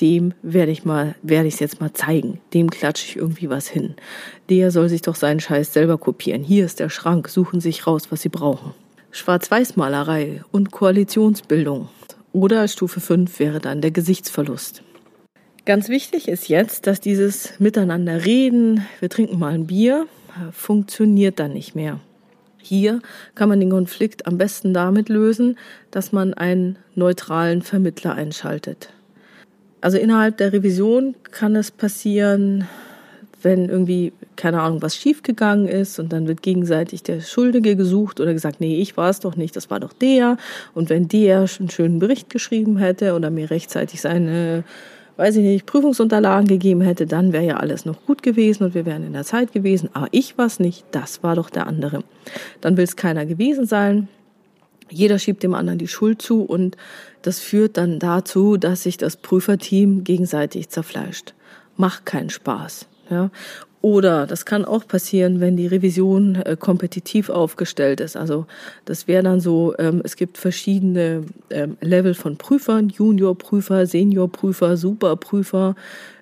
Dem 0.01 0.35
werde 0.43 0.73
ich 0.73 0.85
mal, 0.85 1.15
werde 1.23 1.47
ich 1.47 1.55
es 1.55 1.61
jetzt 1.61 1.81
mal 1.81 1.93
zeigen. 1.93 2.41
Dem 2.55 2.71
klatsche 2.71 3.07
ich 3.07 3.17
irgendwie 3.17 3.51
was 3.51 3.69
hin. 3.69 3.95
Der 4.49 4.73
soll 4.73 4.89
sich 4.89 5.03
doch 5.03 5.15
seinen 5.15 5.41
Scheiß 5.41 5.73
selber 5.73 5.99
kopieren. 5.99 6.43
Hier 6.43 6.65
ist 6.65 6.81
der 6.81 6.89
Schrank. 6.89 7.29
Suchen 7.29 7.61
sich 7.61 7.87
raus, 7.87 8.05
was 8.11 8.23
sie 8.23 8.31
brauchen. 8.31 8.73
Schwarz-Weiß-Malerei 9.13 10.43
und 10.51 10.73
Koalitionsbildung. 10.73 11.89
Oder 12.33 12.67
Stufe 12.67 13.01
5 13.01 13.39
wäre 13.39 13.61
dann 13.61 13.81
der 13.81 13.91
Gesichtsverlust. 13.91 14.83
Ganz 15.67 15.89
wichtig 15.89 16.29
ist 16.29 16.49
jetzt, 16.49 16.87
dass 16.87 17.01
dieses 17.01 17.61
Miteinander 17.61 18.25
reden, 18.25 18.87
wir 18.99 19.11
trinken 19.11 19.39
mal 19.39 19.53
ein 19.53 19.67
Bier, 19.67 20.07
funktioniert 20.53 21.39
dann 21.39 21.53
nicht 21.53 21.75
mehr. 21.75 22.01
Hier 22.63 23.01
kann 23.35 23.49
man 23.49 23.61
den 23.61 23.71
Konflikt 23.71 24.27
am 24.27 24.39
besten 24.39 24.73
damit 24.73 25.09
lösen, 25.09 25.59
dass 25.91 26.13
man 26.13 26.35
einen 26.35 26.77
neutralen 26.95 27.63
Vermittler 27.63 28.15
einschaltet. 28.15 28.91
Also 29.81 29.99
innerhalb 29.99 30.37
der 30.37 30.53
Revision 30.53 31.15
kann 31.31 31.57
es 31.57 31.71
passieren, 31.71 32.67
wenn 33.43 33.69
irgendwie, 33.69 34.13
keine 34.37 34.61
Ahnung, 34.61 34.83
was 34.83 34.95
schiefgegangen 34.97 35.67
ist 35.67 35.99
und 35.99 36.13
dann 36.13 36.29
wird 36.29 36.43
gegenseitig 36.43 37.03
der 37.03 37.21
Schuldige 37.23 37.77
gesucht 37.77 38.21
oder 38.21 38.35
gesagt, 38.35 38.61
nee, 38.61 38.81
ich 38.81 38.97
war 38.99 39.09
es 39.09 39.21
doch 39.21 39.37
nicht, 39.37 39.57
das 39.57 39.71
war 39.71 39.81
doch 39.81 39.95
der. 39.95 40.37
Und 40.75 40.91
wenn 40.91 41.09
der 41.09 41.47
einen 41.59 41.71
schönen 41.71 41.99
Bericht 41.99 42.29
geschrieben 42.29 42.77
hätte 42.77 43.15
oder 43.15 43.31
mir 43.31 43.51
rechtzeitig 43.51 44.01
seine 44.03 44.65
weiß 45.21 45.37
ich 45.37 45.43
nicht, 45.43 45.67
Prüfungsunterlagen 45.67 46.49
gegeben 46.49 46.81
hätte, 46.81 47.07
dann 47.07 47.35
wäre 47.35 47.45
ja 47.45 47.57
alles 47.59 47.85
noch 47.85 48.07
gut 48.07 48.23
gewesen 48.23 48.65
und 48.65 48.75
wir 48.75 48.87
wären 48.87 49.07
in 49.07 49.13
der 49.13 49.25
Zeit 49.25 49.53
gewesen. 49.53 49.91
Aber 49.93 50.09
ich 50.13 50.39
war 50.39 50.47
es 50.47 50.59
nicht, 50.59 50.87
das 50.93 51.23
war 51.23 51.37
doch 51.37 51.51
der 51.51 51.67
andere. 51.67 52.03
Dann 52.63 52.79
will 52.79 52.85
es 52.85 52.97
keiner 52.97 53.27
gewesen 53.27 53.67
sein. 53.67 54.09
Jeder 54.89 55.19
schiebt 55.19 55.43
dem 55.43 55.53
anderen 55.53 55.79
die 55.79 55.89
Schuld 55.89 56.23
zu 56.23 56.43
und 56.43 56.79
das 57.21 57.39
führt 57.39 57.77
dann 57.77 57.99
dazu, 57.99 58.57
dass 58.57 58.85
sich 58.85 58.97
das 58.97 59.19
Prüferteam 59.19 60.05
gegenseitig 60.05 60.71
zerfleischt. 60.71 61.35
Macht 61.77 62.07
keinen 62.07 62.31
Spaß. 62.31 62.87
Ja. 63.11 63.31
Oder 63.83 64.27
das 64.27 64.45
kann 64.45 64.67
auch 64.67 64.87
passieren, 64.87 65.41
wenn 65.41 65.57
die 65.57 65.67
Revision 65.67 66.37
äh, 66.37 66.57
kompetitiv 66.59 67.31
aufgestellt 67.31 68.01
ist. 68.01 68.15
Also 68.15 68.47
das 68.85 69.09
wäre 69.09 69.23
dann 69.23 69.41
so, 69.41 69.75
ähm, 69.79 70.03
es 70.05 70.17
gibt 70.17 70.37
verschiedene 70.37 71.25
ähm, 71.49 71.79
Level 71.81 72.13
von 72.13 72.37
Prüfern, 72.37 72.91
Juniorprüfer, 72.91 73.87
Seniorprüfer, 73.87 74.77
Superprüfer, 74.77 75.77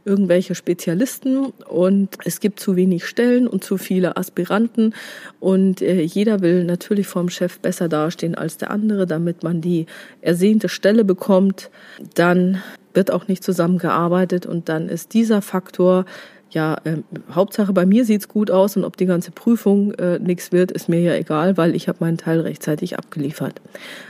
irgendwelche 0.05 0.55
Spezialisten 0.55 1.47
und 1.69 2.17
es 2.25 2.39
gibt 2.41 2.61
zu 2.61 2.77
wenig 2.77 3.05
Stellen 3.05 3.47
und 3.47 3.63
zu 3.65 3.77
viele 3.77 4.17
Aspiranten 4.17 4.95
und 5.41 5.83
äh, 5.83 6.01
jeder 6.01 6.41
will 6.41 6.65
natürlich 6.65 7.09
vom 7.09 7.29
Chef 7.29 7.59
besser 7.59 7.89
dastehen 7.89 8.35
als 8.35 8.57
der 8.57 8.71
andere, 8.71 9.07
damit 9.07 9.43
man 9.43 9.61
die 9.61 9.87
ersehnte 10.23 10.69
Stelle 10.69 11.05
bekommt. 11.05 11.71
Dann 12.15 12.63
wird 12.95 13.11
auch 13.11 13.29
nicht 13.29 13.45
zusammengearbeitet 13.45 14.47
und 14.47 14.69
dann 14.69 14.89
ist 14.89 15.13
dieser 15.13 15.43
Faktor 15.43 16.07
ja, 16.51 16.79
äh, 16.85 16.99
Hauptsache 17.31 17.73
bei 17.73 17.87
mir 17.87 18.05
sieht's 18.05 18.29
gut 18.29 18.51
aus 18.51 18.77
und 18.77 18.85
ob 18.85 18.97
die 18.97 19.07
ganze 19.07 19.31
Prüfung 19.31 19.93
äh, 19.95 20.19
nichts 20.19 20.53
wird, 20.53 20.73
ist 20.73 20.89
mir 20.89 21.01
ja 21.01 21.15
egal, 21.15 21.57
weil 21.57 21.75
ich 21.75 21.89
habe 21.89 21.99
meinen 22.01 22.17
Teil 22.17 22.41
rechtzeitig 22.41 22.99
abgeliefert. 22.99 23.61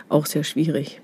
Auch 0.09 0.27
sehr 0.27 0.45
schwierig. 0.45 1.01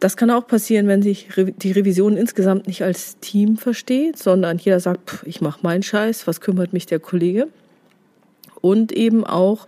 Das 0.00 0.16
kann 0.16 0.30
auch 0.30 0.46
passieren, 0.46 0.86
wenn 0.86 1.02
sich 1.02 1.28
die 1.36 1.72
Revision 1.72 2.16
insgesamt 2.16 2.68
nicht 2.68 2.84
als 2.84 3.18
Team 3.18 3.56
versteht, 3.56 4.16
sondern 4.16 4.58
jeder 4.58 4.78
sagt, 4.78 5.10
pff, 5.10 5.22
ich 5.26 5.40
mache 5.40 5.60
meinen 5.62 5.82
Scheiß, 5.82 6.28
was 6.28 6.40
kümmert 6.40 6.72
mich 6.72 6.86
der 6.86 7.00
Kollege? 7.00 7.48
Und 8.60 8.92
eben 8.92 9.24
auch 9.24 9.66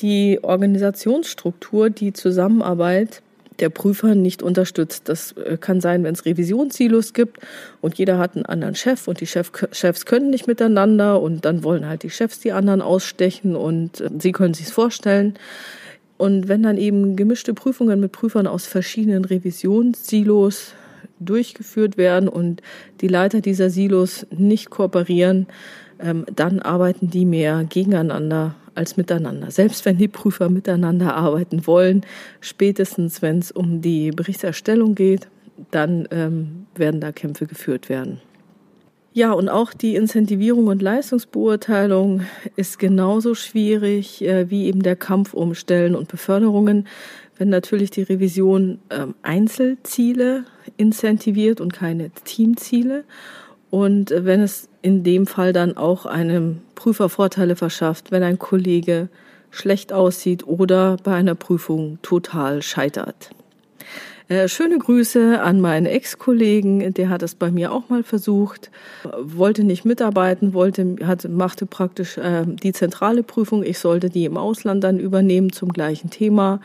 die 0.00 0.38
Organisationsstruktur, 0.42 1.90
die 1.90 2.12
Zusammenarbeit 2.12 3.22
der 3.60 3.70
Prüfer 3.70 4.14
nicht 4.14 4.42
unterstützt. 4.42 5.08
Das 5.08 5.32
äh, 5.32 5.56
kann 5.58 5.80
sein, 5.80 6.04
wenn 6.04 6.14
es 6.14 6.24
Revisionssilos 6.24 7.12
gibt 7.12 7.38
und 7.80 7.96
jeder 7.98 8.18
hat 8.18 8.36
einen 8.36 8.46
anderen 8.46 8.74
Chef 8.74 9.08
und 9.08 9.20
die 9.20 9.26
Chef, 9.26 9.50
Chefs 9.72 10.06
können 10.06 10.30
nicht 10.30 10.46
miteinander 10.46 11.20
und 11.20 11.44
dann 11.44 11.64
wollen 11.64 11.86
halt 11.86 12.02
die 12.02 12.10
Chefs 12.10 12.40
die 12.40 12.52
anderen 12.52 12.82
ausstechen 12.82 13.56
und 13.56 14.00
äh, 14.00 14.10
sie 14.18 14.32
können 14.32 14.54
sich 14.54 14.68
vorstellen. 14.68 15.34
Und 16.16 16.48
wenn 16.48 16.64
dann 16.64 16.78
eben 16.78 17.14
gemischte 17.14 17.54
Prüfungen 17.54 18.00
mit 18.00 18.12
Prüfern 18.12 18.48
aus 18.48 18.66
verschiedenen 18.66 19.24
Revisionssilos 19.24 20.74
durchgeführt 21.20 21.96
werden 21.96 22.28
und 22.28 22.62
die 23.00 23.08
Leiter 23.08 23.40
dieser 23.40 23.70
Silos 23.70 24.26
nicht 24.36 24.70
kooperieren, 24.70 25.46
ähm, 26.00 26.26
dann 26.34 26.60
arbeiten 26.60 27.10
die 27.10 27.24
mehr 27.24 27.64
gegeneinander 27.68 28.54
als 28.78 28.96
miteinander. 28.96 29.50
Selbst 29.50 29.84
wenn 29.84 29.98
die 29.98 30.08
Prüfer 30.08 30.48
miteinander 30.48 31.14
arbeiten 31.14 31.66
wollen, 31.66 32.06
spätestens 32.40 33.20
wenn 33.20 33.40
es 33.40 33.50
um 33.50 33.82
die 33.82 34.10
Berichterstellung 34.12 34.94
geht, 34.94 35.28
dann 35.70 36.08
ähm, 36.10 36.66
werden 36.74 37.00
da 37.00 37.12
Kämpfe 37.12 37.46
geführt 37.46 37.88
werden. 37.88 38.20
Ja, 39.12 39.32
und 39.32 39.48
auch 39.48 39.74
die 39.74 39.96
Incentivierung 39.96 40.68
und 40.68 40.80
Leistungsbeurteilung 40.80 42.22
ist 42.56 42.78
genauso 42.78 43.34
schwierig 43.34 44.22
äh, 44.22 44.48
wie 44.48 44.66
eben 44.66 44.82
der 44.82 44.96
Kampf 44.96 45.34
um 45.34 45.54
Stellen 45.54 45.96
und 45.96 46.08
Beförderungen, 46.08 46.86
wenn 47.36 47.48
natürlich 47.48 47.90
die 47.90 48.02
Revision 48.02 48.78
äh, 48.90 49.06
Einzelziele 49.22 50.44
incentiviert 50.76 51.60
und 51.60 51.72
keine 51.72 52.10
Teamziele. 52.10 53.04
Und 53.70 54.12
wenn 54.16 54.40
es 54.40 54.68
in 54.82 55.04
dem 55.04 55.26
Fall 55.26 55.52
dann 55.52 55.76
auch 55.76 56.06
einem 56.06 56.60
Prüfer 56.74 57.08
Vorteile 57.08 57.56
verschafft, 57.56 58.10
wenn 58.10 58.22
ein 58.22 58.38
Kollege 58.38 59.08
schlecht 59.50 59.92
aussieht 59.92 60.46
oder 60.46 60.96
bei 61.02 61.14
einer 61.14 61.34
Prüfung 61.34 61.98
total 62.02 62.62
scheitert. 62.62 63.30
Äh, 64.28 64.46
schöne 64.48 64.76
Grüße 64.76 65.40
an 65.40 65.60
meinen 65.62 65.86
Ex-Kollegen, 65.86 66.92
der 66.92 67.08
hat 67.08 67.22
es 67.22 67.34
bei 67.34 67.50
mir 67.50 67.72
auch 67.72 67.88
mal 67.88 68.02
versucht, 68.02 68.70
wollte 69.22 69.64
nicht 69.64 69.86
mitarbeiten, 69.86 70.52
wollte, 70.52 70.96
hat, 71.04 71.26
machte 71.30 71.64
praktisch 71.64 72.18
äh, 72.18 72.44
die 72.44 72.74
zentrale 72.74 73.22
Prüfung. 73.22 73.62
Ich 73.62 73.78
sollte 73.78 74.10
die 74.10 74.26
im 74.26 74.36
Ausland 74.36 74.84
dann 74.84 74.98
übernehmen 74.98 75.50
zum 75.50 75.72
gleichen 75.72 76.10
Thema. 76.10 76.60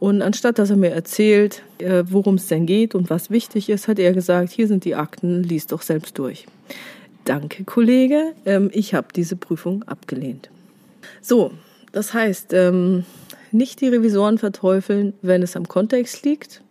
Und 0.00 0.22
anstatt 0.22 0.58
dass 0.58 0.70
er 0.70 0.76
mir 0.76 0.90
erzählt, 0.90 1.62
äh, 1.78 2.02
worum 2.08 2.36
es 2.36 2.48
denn 2.48 2.66
geht 2.66 2.94
und 2.94 3.10
was 3.10 3.30
wichtig 3.30 3.68
ist, 3.68 3.86
hat 3.86 3.98
er 3.98 4.12
gesagt, 4.12 4.50
hier 4.50 4.66
sind 4.66 4.84
die 4.84 4.94
Akten, 4.94 5.42
lies 5.42 5.66
doch 5.66 5.82
selbst 5.82 6.18
durch. 6.18 6.46
Danke, 7.26 7.64
Kollege. 7.64 8.32
Ähm, 8.46 8.70
ich 8.72 8.94
habe 8.94 9.08
diese 9.14 9.36
Prüfung 9.36 9.82
abgelehnt. 9.84 10.50
So, 11.20 11.52
das 11.92 12.14
heißt, 12.14 12.54
ähm, 12.54 13.04
nicht 13.52 13.82
die 13.82 13.88
Revisoren 13.88 14.38
verteufeln, 14.38 15.12
wenn 15.20 15.42
es 15.42 15.54
am 15.54 15.68
Kontext 15.68 16.24
liegt. 16.24 16.62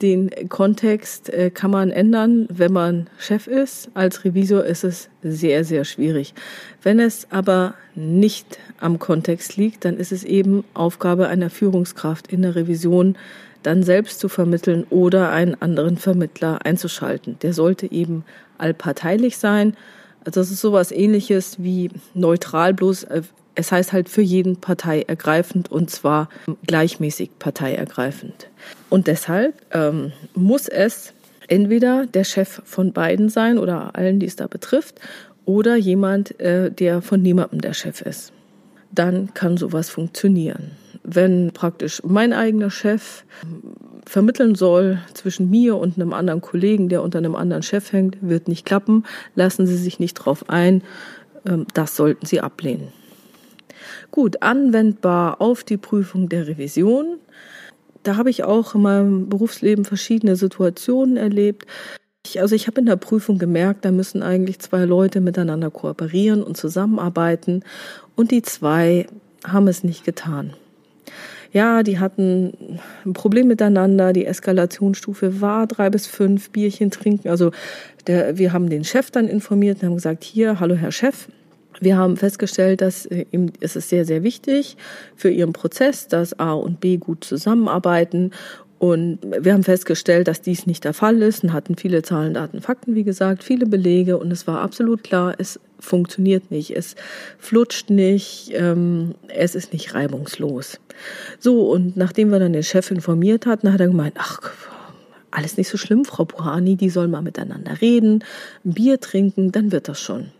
Den 0.00 0.30
Kontext 0.48 1.28
äh, 1.28 1.50
kann 1.50 1.72
man 1.72 1.90
ändern, 1.90 2.46
wenn 2.50 2.72
man 2.72 3.08
Chef 3.18 3.48
ist. 3.48 3.90
Als 3.94 4.24
Revisor 4.24 4.64
ist 4.64 4.84
es 4.84 5.08
sehr, 5.22 5.64
sehr 5.64 5.84
schwierig. 5.84 6.34
Wenn 6.82 7.00
es 7.00 7.26
aber 7.30 7.74
nicht 7.96 8.58
am 8.78 9.00
Kontext 9.00 9.56
liegt, 9.56 9.84
dann 9.84 9.96
ist 9.96 10.12
es 10.12 10.22
eben 10.22 10.62
Aufgabe 10.72 11.26
einer 11.26 11.50
Führungskraft 11.50 12.32
in 12.32 12.42
der 12.42 12.54
Revision, 12.54 13.16
dann 13.64 13.82
selbst 13.82 14.20
zu 14.20 14.28
vermitteln 14.28 14.86
oder 14.88 15.30
einen 15.30 15.60
anderen 15.60 15.96
Vermittler 15.96 16.64
einzuschalten. 16.64 17.36
Der 17.42 17.52
sollte 17.52 17.90
eben 17.90 18.24
allparteilich 18.56 19.36
sein. 19.36 19.76
Also 20.24 20.40
das 20.40 20.50
ist 20.52 20.60
sowas 20.60 20.92
ähnliches 20.92 21.56
wie 21.60 21.90
neutral, 22.14 22.72
bloß 22.72 23.04
äh, 23.04 23.22
es 23.58 23.72
heißt 23.72 23.92
halt 23.92 24.08
für 24.08 24.22
jeden 24.22 24.56
parteiergreifend 24.58 25.70
und 25.70 25.90
zwar 25.90 26.28
gleichmäßig 26.64 27.30
parteiergreifend. 27.40 28.48
Und 28.88 29.08
deshalb 29.08 29.54
ähm, 29.72 30.12
muss 30.34 30.68
es 30.68 31.12
entweder 31.48 32.06
der 32.06 32.22
Chef 32.22 32.62
von 32.64 32.92
beiden 32.92 33.28
sein 33.28 33.58
oder 33.58 33.96
allen, 33.96 34.20
die 34.20 34.26
es 34.26 34.36
da 34.36 34.46
betrifft, 34.46 35.00
oder 35.44 35.74
jemand, 35.74 36.38
äh, 36.38 36.70
der 36.70 37.02
von 37.02 37.20
niemandem 37.20 37.60
der 37.60 37.74
Chef 37.74 38.00
ist. 38.02 38.32
Dann 38.92 39.34
kann 39.34 39.56
sowas 39.56 39.90
funktionieren. 39.90 40.70
Wenn 41.02 41.50
praktisch 41.52 42.00
mein 42.04 42.32
eigener 42.32 42.70
Chef 42.70 43.24
vermitteln 44.06 44.54
soll 44.54 44.98
zwischen 45.14 45.50
mir 45.50 45.76
und 45.76 45.96
einem 45.96 46.12
anderen 46.12 46.42
Kollegen, 46.42 46.88
der 46.88 47.02
unter 47.02 47.18
einem 47.18 47.34
anderen 47.34 47.64
Chef 47.64 47.92
hängt, 47.92 48.18
wird 48.20 48.46
nicht 48.46 48.64
klappen. 48.64 49.04
Lassen 49.34 49.66
Sie 49.66 49.76
sich 49.76 49.98
nicht 49.98 50.14
drauf 50.14 50.48
ein. 50.48 50.84
Ähm, 51.44 51.66
das 51.74 51.96
sollten 51.96 52.24
Sie 52.24 52.40
ablehnen. 52.40 52.92
Gut, 54.10 54.42
anwendbar 54.42 55.40
auf 55.40 55.64
die 55.64 55.76
Prüfung 55.76 56.28
der 56.28 56.46
Revision. 56.46 57.18
Da 58.02 58.16
habe 58.16 58.30
ich 58.30 58.44
auch 58.44 58.74
in 58.74 58.82
meinem 58.82 59.28
Berufsleben 59.28 59.84
verschiedene 59.84 60.36
Situationen 60.36 61.16
erlebt. 61.16 61.66
Ich, 62.24 62.40
also 62.40 62.54
ich 62.54 62.66
habe 62.66 62.80
in 62.80 62.86
der 62.86 62.96
Prüfung 62.96 63.38
gemerkt, 63.38 63.84
da 63.84 63.90
müssen 63.90 64.22
eigentlich 64.22 64.58
zwei 64.58 64.84
Leute 64.84 65.20
miteinander 65.20 65.70
kooperieren 65.70 66.42
und 66.42 66.56
zusammenarbeiten 66.56 67.62
und 68.16 68.30
die 68.30 68.42
zwei 68.42 69.06
haben 69.46 69.68
es 69.68 69.84
nicht 69.84 70.04
getan. 70.04 70.54
Ja, 71.52 71.82
die 71.82 71.98
hatten 71.98 72.78
ein 73.06 73.14
Problem 73.14 73.48
miteinander. 73.48 74.12
Die 74.12 74.26
Eskalationsstufe 74.26 75.40
war 75.40 75.66
drei 75.66 75.88
bis 75.88 76.06
fünf 76.06 76.50
Bierchen 76.50 76.90
trinken. 76.90 77.28
Also 77.28 77.52
der, 78.06 78.36
wir 78.36 78.52
haben 78.52 78.68
den 78.68 78.84
Chef 78.84 79.10
dann 79.10 79.28
informiert 79.28 79.78
und 79.78 79.88
haben 79.88 79.94
gesagt, 79.94 80.24
hier, 80.24 80.60
hallo 80.60 80.74
Herr 80.74 80.92
Chef, 80.92 81.28
wir 81.80 81.96
haben 81.96 82.16
festgestellt, 82.16 82.80
dass 82.80 83.06
äh, 83.06 83.26
es 83.60 83.76
ist 83.76 83.88
sehr, 83.88 84.04
sehr 84.04 84.22
wichtig 84.22 84.76
für 85.16 85.30
Ihren 85.30 85.52
Prozess, 85.52 86.08
dass 86.08 86.38
A 86.38 86.52
und 86.52 86.80
B 86.80 86.96
gut 86.96 87.24
zusammenarbeiten. 87.24 88.32
Und 88.78 89.18
wir 89.22 89.54
haben 89.54 89.64
festgestellt, 89.64 90.28
dass 90.28 90.40
dies 90.40 90.66
nicht 90.66 90.84
der 90.84 90.94
Fall 90.94 91.20
ist 91.22 91.42
und 91.42 91.52
hatten 91.52 91.74
viele 91.76 92.02
Zahlen, 92.02 92.34
Daten, 92.34 92.60
Fakten, 92.60 92.94
wie 92.94 93.02
gesagt, 93.02 93.42
viele 93.42 93.66
Belege. 93.66 94.18
Und 94.18 94.30
es 94.30 94.46
war 94.46 94.60
absolut 94.60 95.02
klar, 95.02 95.34
es 95.38 95.58
funktioniert 95.80 96.52
nicht, 96.52 96.76
es 96.76 96.94
flutscht 97.38 97.90
nicht, 97.90 98.50
ähm, 98.52 99.14
es 99.28 99.56
ist 99.56 99.72
nicht 99.72 99.94
reibungslos. 99.94 100.78
So, 101.40 101.70
und 101.70 101.96
nachdem 101.96 102.30
wir 102.30 102.38
dann 102.38 102.52
den 102.52 102.62
Chef 102.62 102.90
informiert 102.92 103.46
hatten, 103.46 103.72
hat 103.72 103.80
er 103.80 103.88
gemeint, 103.88 104.14
ach, 104.16 104.52
alles 105.30 105.56
nicht 105.56 105.68
so 105.68 105.76
schlimm, 105.76 106.04
Frau 106.04 106.24
Puhani, 106.24 106.76
die 106.76 106.90
sollen 106.90 107.10
mal 107.10 107.22
miteinander 107.22 107.80
reden, 107.80 108.24
Bier 108.62 109.00
trinken, 109.00 109.52
dann 109.52 109.72
wird 109.72 109.88
das 109.88 110.00
schon. 110.00 110.30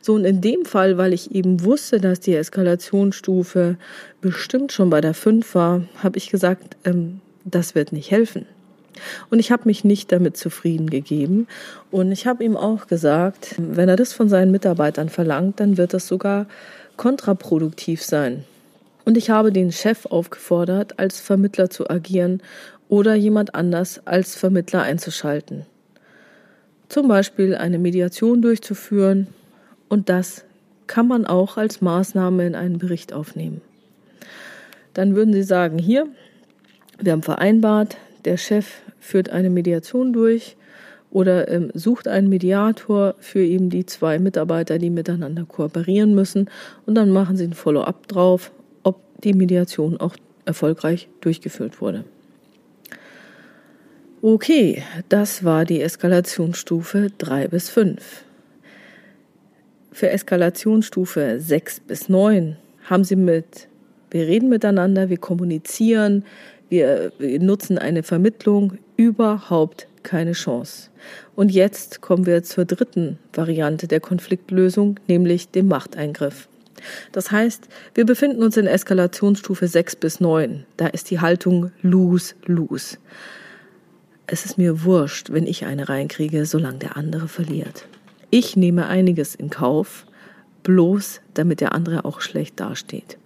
So, 0.00 0.14
und 0.14 0.24
in 0.24 0.40
dem 0.40 0.64
Fall, 0.64 0.98
weil 0.98 1.12
ich 1.12 1.34
eben 1.34 1.64
wusste, 1.64 2.00
dass 2.00 2.20
die 2.20 2.34
Eskalationsstufe 2.34 3.76
bestimmt 4.20 4.72
schon 4.72 4.90
bei 4.90 5.00
der 5.00 5.14
5 5.14 5.54
war, 5.54 5.82
habe 6.02 6.18
ich 6.18 6.30
gesagt, 6.30 6.76
ähm, 6.84 7.20
das 7.44 7.74
wird 7.74 7.92
nicht 7.92 8.10
helfen. 8.10 8.46
Und 9.30 9.38
ich 9.38 9.50
habe 9.50 9.62
mich 9.66 9.84
nicht 9.84 10.10
damit 10.12 10.36
zufrieden 10.36 10.90
gegeben. 10.90 11.46
Und 11.90 12.12
ich 12.12 12.26
habe 12.26 12.44
ihm 12.44 12.56
auch 12.56 12.86
gesagt, 12.86 13.54
wenn 13.58 13.88
er 13.88 13.96
das 13.96 14.12
von 14.12 14.28
seinen 14.28 14.50
Mitarbeitern 14.50 15.08
verlangt, 15.08 15.60
dann 15.60 15.76
wird 15.76 15.94
das 15.94 16.06
sogar 16.06 16.46
kontraproduktiv 16.96 18.02
sein. 18.02 18.44
Und 19.04 19.16
ich 19.16 19.30
habe 19.30 19.52
den 19.52 19.72
Chef 19.72 20.06
aufgefordert, 20.06 20.98
als 20.98 21.20
Vermittler 21.20 21.70
zu 21.70 21.88
agieren 21.88 22.42
oder 22.88 23.14
jemand 23.14 23.54
anders 23.54 24.00
als 24.06 24.34
Vermittler 24.34 24.82
einzuschalten. 24.82 25.64
Zum 26.88 27.08
Beispiel 27.08 27.54
eine 27.54 27.78
Mediation 27.78 28.42
durchzuführen 28.42 29.28
und 29.88 30.08
das 30.08 30.44
kann 30.86 31.06
man 31.06 31.26
auch 31.26 31.56
als 31.56 31.80
Maßnahme 31.80 32.46
in 32.46 32.54
einen 32.54 32.78
Bericht 32.78 33.12
aufnehmen. 33.12 33.60
Dann 34.94 35.14
würden 35.14 35.32
Sie 35.32 35.42
sagen, 35.42 35.78
hier, 35.78 36.06
wir 36.98 37.12
haben 37.12 37.22
vereinbart, 37.22 37.96
der 38.24 38.36
Chef 38.36 38.66
führt 38.98 39.30
eine 39.30 39.50
Mediation 39.50 40.12
durch 40.12 40.56
oder 41.10 41.48
ähm, 41.48 41.70
sucht 41.74 42.08
einen 42.08 42.28
Mediator 42.28 43.14
für 43.18 43.40
eben 43.40 43.70
die 43.70 43.86
zwei 43.86 44.18
Mitarbeiter, 44.18 44.78
die 44.78 44.90
miteinander 44.90 45.44
kooperieren 45.44 46.14
müssen. 46.14 46.50
Und 46.86 46.94
dann 46.96 47.10
machen 47.10 47.36
Sie 47.36 47.44
ein 47.44 47.54
Follow-up 47.54 48.08
drauf, 48.08 48.50
ob 48.82 49.00
die 49.22 49.34
Mediation 49.34 49.98
auch 49.98 50.16
erfolgreich 50.44 51.08
durchgeführt 51.20 51.80
wurde. 51.80 52.04
Okay, 54.20 54.82
das 55.08 55.44
war 55.44 55.64
die 55.64 55.80
Eskalationsstufe 55.80 57.12
3 57.18 57.48
bis 57.48 57.70
5. 57.70 58.24
Für 59.98 60.10
Eskalationsstufe 60.10 61.40
6 61.40 61.80
bis 61.80 62.08
9 62.08 62.56
haben 62.84 63.02
sie 63.02 63.16
mit, 63.16 63.66
wir 64.12 64.28
reden 64.28 64.48
miteinander, 64.48 65.10
wir 65.10 65.16
kommunizieren, 65.16 66.24
wir, 66.68 67.10
wir 67.18 67.40
nutzen 67.40 67.78
eine 67.78 68.04
Vermittlung, 68.04 68.78
überhaupt 68.96 69.88
keine 70.04 70.34
Chance. 70.34 70.90
Und 71.34 71.50
jetzt 71.50 72.00
kommen 72.00 72.26
wir 72.26 72.44
zur 72.44 72.64
dritten 72.64 73.18
Variante 73.32 73.88
der 73.88 73.98
Konfliktlösung, 73.98 75.00
nämlich 75.08 75.48
dem 75.48 75.66
Machteingriff. 75.66 76.48
Das 77.10 77.32
heißt, 77.32 77.66
wir 77.94 78.06
befinden 78.06 78.44
uns 78.44 78.56
in 78.56 78.68
Eskalationsstufe 78.68 79.66
6 79.66 79.96
bis 79.96 80.20
9. 80.20 80.64
Da 80.76 80.86
ist 80.86 81.10
die 81.10 81.18
Haltung 81.18 81.72
lose, 81.82 82.36
lose. 82.46 82.98
Es 84.28 84.44
ist 84.44 84.58
mir 84.58 84.84
wurscht, 84.84 85.32
wenn 85.32 85.48
ich 85.48 85.66
eine 85.66 85.88
reinkriege, 85.88 86.46
solange 86.46 86.78
der 86.78 86.96
andere 86.96 87.26
verliert. 87.26 87.88
Ich 88.30 88.56
nehme 88.56 88.86
einiges 88.86 89.34
in 89.34 89.50
Kauf, 89.50 90.06
bloß 90.62 91.20
damit 91.34 91.60
der 91.60 91.72
andere 91.72 92.04
auch 92.04 92.20
schlecht 92.20 92.60
dasteht. 92.60 93.16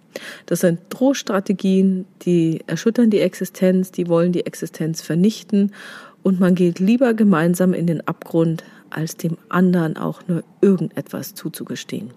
Das 0.45 0.61
sind 0.61 0.79
Drohstrategien, 0.89 2.05
die 2.21 2.61
erschüttern 2.67 3.09
die 3.09 3.19
Existenz, 3.19 3.91
die 3.91 4.07
wollen 4.07 4.31
die 4.31 4.45
Existenz 4.45 5.01
vernichten 5.01 5.73
und 6.21 6.39
man 6.39 6.55
geht 6.55 6.79
lieber 6.79 7.13
gemeinsam 7.13 7.73
in 7.73 7.87
den 7.87 8.07
Abgrund, 8.07 8.63
als 8.89 9.17
dem 9.17 9.37
anderen 9.49 9.97
auch 9.97 10.21
nur 10.27 10.43
irgendetwas 10.61 11.33
zuzugestehen. 11.33 12.11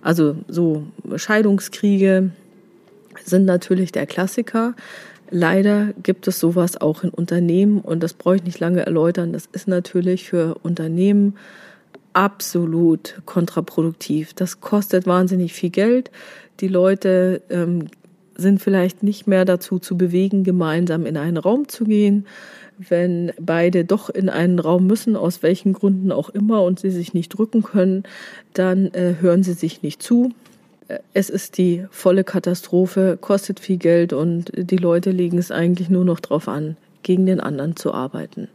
Also 0.00 0.36
so 0.48 0.84
Scheidungskriege 1.16 2.30
sind 3.24 3.44
natürlich 3.44 3.92
der 3.92 4.06
Klassiker. 4.06 4.74
Leider 5.30 5.92
gibt 6.02 6.28
es 6.28 6.38
sowas 6.38 6.80
auch 6.80 7.02
in 7.02 7.10
Unternehmen 7.10 7.80
und 7.80 8.02
das 8.02 8.14
brauche 8.14 8.36
ich 8.36 8.44
nicht 8.44 8.60
lange 8.60 8.86
erläutern. 8.86 9.32
Das 9.32 9.48
ist 9.52 9.66
natürlich 9.66 10.28
für 10.28 10.56
Unternehmen 10.62 11.34
absolut 12.16 13.20
kontraproduktiv. 13.26 14.32
Das 14.32 14.60
kostet 14.62 15.06
wahnsinnig 15.06 15.52
viel 15.52 15.68
Geld. 15.68 16.10
Die 16.60 16.68
Leute 16.68 17.42
ähm, 17.50 17.88
sind 18.34 18.62
vielleicht 18.62 19.02
nicht 19.02 19.26
mehr 19.26 19.44
dazu 19.44 19.78
zu 19.78 19.98
bewegen, 19.98 20.42
gemeinsam 20.42 21.04
in 21.04 21.18
einen 21.18 21.36
Raum 21.36 21.68
zu 21.68 21.84
gehen. 21.84 22.26
Wenn 22.78 23.32
beide 23.38 23.84
doch 23.84 24.08
in 24.08 24.30
einen 24.30 24.58
Raum 24.58 24.86
müssen, 24.86 25.14
aus 25.14 25.42
welchen 25.42 25.74
Gründen 25.74 26.10
auch 26.10 26.30
immer, 26.30 26.62
und 26.62 26.80
sie 26.80 26.90
sich 26.90 27.12
nicht 27.12 27.28
drücken 27.28 27.62
können, 27.62 28.04
dann 28.54 28.86
äh, 28.94 29.16
hören 29.20 29.42
sie 29.42 29.52
sich 29.52 29.82
nicht 29.82 30.02
zu. 30.02 30.32
Äh, 30.88 31.00
es 31.12 31.28
ist 31.28 31.58
die 31.58 31.84
volle 31.90 32.24
Katastrophe, 32.24 33.18
kostet 33.20 33.60
viel 33.60 33.76
Geld 33.76 34.14
und 34.14 34.52
die 34.54 34.78
Leute 34.78 35.10
legen 35.10 35.36
es 35.36 35.50
eigentlich 35.50 35.90
nur 35.90 36.06
noch 36.06 36.20
darauf 36.20 36.48
an, 36.48 36.78
gegen 37.02 37.26
den 37.26 37.40
anderen 37.40 37.76
zu 37.76 37.92
arbeiten. 37.92 38.48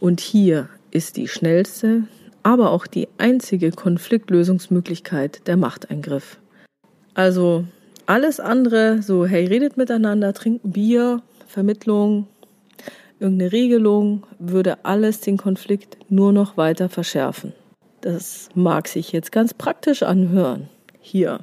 Und 0.00 0.20
hier 0.20 0.68
ist 0.90 1.16
die 1.16 1.28
schnellste, 1.28 2.02
aber 2.46 2.70
auch 2.70 2.86
die 2.86 3.08
einzige 3.18 3.72
Konfliktlösungsmöglichkeit 3.72 5.48
der 5.48 5.56
Machteingriff. 5.56 6.38
Also 7.12 7.64
alles 8.06 8.38
andere, 8.38 9.02
so 9.02 9.26
hey, 9.26 9.46
redet 9.46 9.76
miteinander, 9.76 10.32
trinkt 10.32 10.60
Bier, 10.62 11.22
Vermittlung, 11.48 12.28
irgendeine 13.18 13.50
Regelung, 13.50 14.28
würde 14.38 14.84
alles 14.84 15.18
den 15.18 15.38
Konflikt 15.38 15.98
nur 16.08 16.32
noch 16.32 16.56
weiter 16.56 16.88
verschärfen. 16.88 17.52
Das 18.00 18.48
mag 18.54 18.86
sich 18.86 19.10
jetzt 19.10 19.32
ganz 19.32 19.52
praktisch 19.52 20.04
anhören. 20.04 20.68
Hier. 21.00 21.40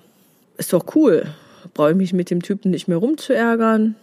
Ist 0.55 0.71
doch 0.71 0.95
cool. 0.95 1.25
Brauche 1.73 1.91
ich 1.91 1.97
mich 1.97 2.13
mit 2.13 2.29
dem 2.29 2.41
Typen 2.41 2.71
nicht 2.71 2.87
mehr 2.87 2.95
rumzuärgern. 2.95 3.95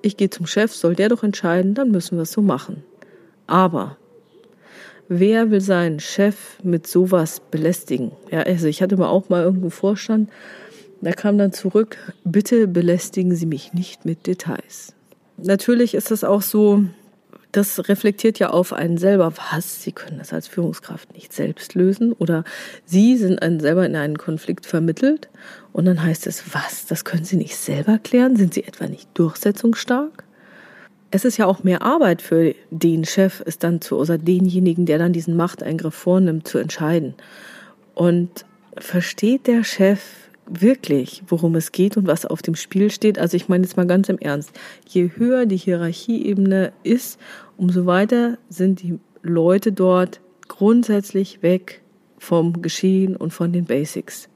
Ich 0.00 0.16
gehe 0.16 0.30
zum 0.30 0.46
Chef, 0.46 0.72
soll 0.72 0.94
der 0.94 1.08
doch 1.08 1.24
entscheiden, 1.24 1.74
dann 1.74 1.90
müssen 1.90 2.18
wir 2.18 2.22
es 2.22 2.30
so 2.30 2.40
machen. 2.40 2.84
Aber 3.48 3.96
Wer 5.12 5.50
will 5.50 5.60
seinen 5.60 5.98
Chef 5.98 6.36
mit 6.62 6.86
sowas 6.86 7.42
belästigen? 7.50 8.12
Ja, 8.30 8.42
also 8.42 8.68
ich 8.68 8.80
hatte 8.80 8.96
mal 8.96 9.08
auch 9.08 9.28
mal 9.28 9.42
irgendeinen 9.42 9.72
Vorstand, 9.72 10.30
da 11.00 11.10
kam 11.10 11.36
dann 11.36 11.52
zurück, 11.52 11.96
bitte 12.22 12.68
belästigen 12.68 13.34
Sie 13.34 13.46
mich 13.46 13.72
nicht 13.72 14.04
mit 14.04 14.28
Details. 14.28 14.94
Natürlich 15.36 15.94
ist 15.94 16.12
es 16.12 16.22
auch 16.22 16.42
so, 16.42 16.84
das 17.50 17.88
reflektiert 17.88 18.38
ja 18.38 18.50
auf 18.50 18.72
einen 18.72 18.98
selber, 18.98 19.32
was, 19.50 19.82
Sie 19.82 19.90
können 19.90 20.18
das 20.18 20.32
als 20.32 20.46
Führungskraft 20.46 21.12
nicht 21.12 21.32
selbst 21.32 21.74
lösen 21.74 22.12
oder 22.12 22.44
Sie 22.84 23.16
sind 23.16 23.42
einen 23.42 23.58
selber 23.58 23.84
in 23.84 23.96
einen 23.96 24.16
Konflikt 24.16 24.64
vermittelt 24.64 25.28
und 25.72 25.86
dann 25.86 26.04
heißt 26.04 26.28
es, 26.28 26.54
was, 26.54 26.86
das 26.86 27.04
können 27.04 27.24
Sie 27.24 27.36
nicht 27.36 27.56
selber 27.56 27.98
klären? 27.98 28.36
Sind 28.36 28.54
Sie 28.54 28.62
etwa 28.62 28.86
nicht 28.86 29.08
durchsetzungsstark? 29.14 30.22
Es 31.10 31.24
ist 31.24 31.36
ja 31.36 31.46
auch 31.46 31.64
mehr 31.64 31.82
Arbeit 31.82 32.22
für 32.22 32.54
den 32.70 33.04
Chef, 33.04 33.42
es 33.44 33.58
dann 33.58 33.80
zu, 33.80 33.96
oder 33.96 34.18
denjenigen, 34.18 34.86
der 34.86 34.98
dann 34.98 35.12
diesen 35.12 35.36
Machteingriff 35.36 35.94
vornimmt, 35.94 36.46
zu 36.46 36.58
entscheiden. 36.58 37.14
Und 37.94 38.44
versteht 38.76 39.46
der 39.46 39.64
Chef 39.64 40.00
wirklich, 40.48 41.22
worum 41.28 41.54
es 41.54 41.72
geht 41.72 41.96
und 41.96 42.06
was 42.06 42.26
auf 42.26 42.42
dem 42.42 42.54
Spiel 42.54 42.90
steht? 42.90 43.18
Also 43.18 43.36
ich 43.36 43.48
meine 43.48 43.64
jetzt 43.64 43.76
mal 43.76 43.86
ganz 43.86 44.08
im 44.08 44.18
Ernst. 44.18 44.52
Je 44.88 45.10
höher 45.16 45.46
die 45.46 45.56
Hierarchieebene 45.56 46.72
ist, 46.82 47.18
umso 47.56 47.86
weiter 47.86 48.38
sind 48.48 48.82
die 48.82 48.98
Leute 49.22 49.72
dort 49.72 50.20
grundsätzlich 50.48 51.42
weg 51.42 51.82
vom 52.18 52.62
Geschehen 52.62 53.16
und 53.16 53.32
von 53.32 53.52
den 53.52 53.64
Basics. 53.64 54.28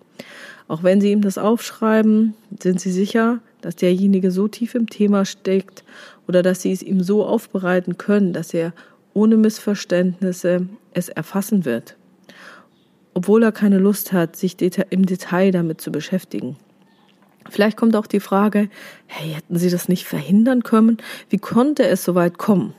Auch 0.68 0.82
wenn 0.82 1.00
sie 1.00 1.12
ihm 1.12 1.20
das 1.20 1.36
aufschreiben, 1.36 2.34
sind 2.60 2.80
sie 2.80 2.92
sicher, 2.92 3.40
dass 3.64 3.76
derjenige 3.76 4.30
so 4.30 4.46
tief 4.46 4.74
im 4.74 4.88
Thema 4.88 5.24
steckt 5.24 5.84
oder 6.28 6.42
dass 6.42 6.62
sie 6.62 6.72
es 6.72 6.82
ihm 6.82 7.02
so 7.02 7.24
aufbereiten 7.24 7.96
können, 7.96 8.32
dass 8.32 8.52
er 8.52 8.72
ohne 9.14 9.36
Missverständnisse 9.36 10.68
es 10.92 11.08
erfassen 11.08 11.64
wird, 11.64 11.96
obwohl 13.14 13.42
er 13.42 13.52
keine 13.52 13.78
Lust 13.78 14.12
hat, 14.12 14.36
sich 14.36 14.56
im 14.90 15.06
Detail 15.06 15.50
damit 15.50 15.80
zu 15.80 15.90
beschäftigen. 15.90 16.56
Vielleicht 17.48 17.76
kommt 17.76 17.96
auch 17.96 18.06
die 18.06 18.20
Frage, 18.20 18.68
hey, 19.06 19.32
hätten 19.32 19.56
Sie 19.58 19.70
das 19.70 19.88
nicht 19.88 20.06
verhindern 20.06 20.62
können? 20.62 20.98
Wie 21.30 21.38
konnte 21.38 21.86
es 21.86 22.04
so 22.04 22.14
weit 22.14 22.38
kommen? 22.38 22.74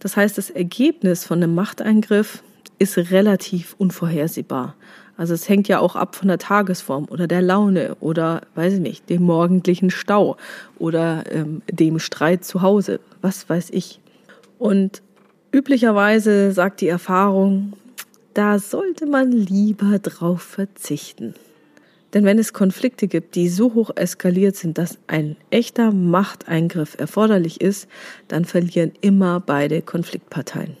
Das 0.00 0.16
heißt, 0.16 0.36
das 0.36 0.50
Ergebnis 0.50 1.24
von 1.24 1.42
einem 1.42 1.54
Machteingriff 1.54 2.42
ist 2.78 2.98
relativ 2.98 3.74
unvorhersehbar. 3.78 4.74
Also 5.22 5.34
es 5.34 5.48
hängt 5.48 5.68
ja 5.68 5.78
auch 5.78 5.94
ab 5.94 6.16
von 6.16 6.26
der 6.26 6.38
Tagesform 6.38 7.06
oder 7.08 7.28
der 7.28 7.42
Laune 7.42 7.94
oder, 8.00 8.40
weiß 8.56 8.72
ich 8.72 8.80
nicht, 8.80 9.08
dem 9.08 9.22
morgendlichen 9.22 9.88
Stau 9.88 10.36
oder 10.80 11.22
ähm, 11.30 11.62
dem 11.70 12.00
Streit 12.00 12.44
zu 12.44 12.60
Hause, 12.60 12.98
was 13.20 13.48
weiß 13.48 13.70
ich. 13.70 14.00
Und 14.58 15.00
üblicherweise 15.52 16.50
sagt 16.50 16.80
die 16.80 16.88
Erfahrung, 16.88 17.74
da 18.34 18.58
sollte 18.58 19.06
man 19.06 19.30
lieber 19.30 20.00
drauf 20.00 20.42
verzichten. 20.42 21.34
Denn 22.14 22.24
wenn 22.24 22.40
es 22.40 22.52
Konflikte 22.52 23.06
gibt, 23.06 23.36
die 23.36 23.48
so 23.48 23.74
hoch 23.74 23.92
eskaliert 23.94 24.56
sind, 24.56 24.76
dass 24.76 24.98
ein 25.06 25.36
echter 25.50 25.92
Machteingriff 25.92 26.96
erforderlich 26.98 27.60
ist, 27.60 27.86
dann 28.26 28.44
verlieren 28.44 28.90
immer 29.02 29.38
beide 29.38 29.82
Konfliktparteien. 29.82 30.76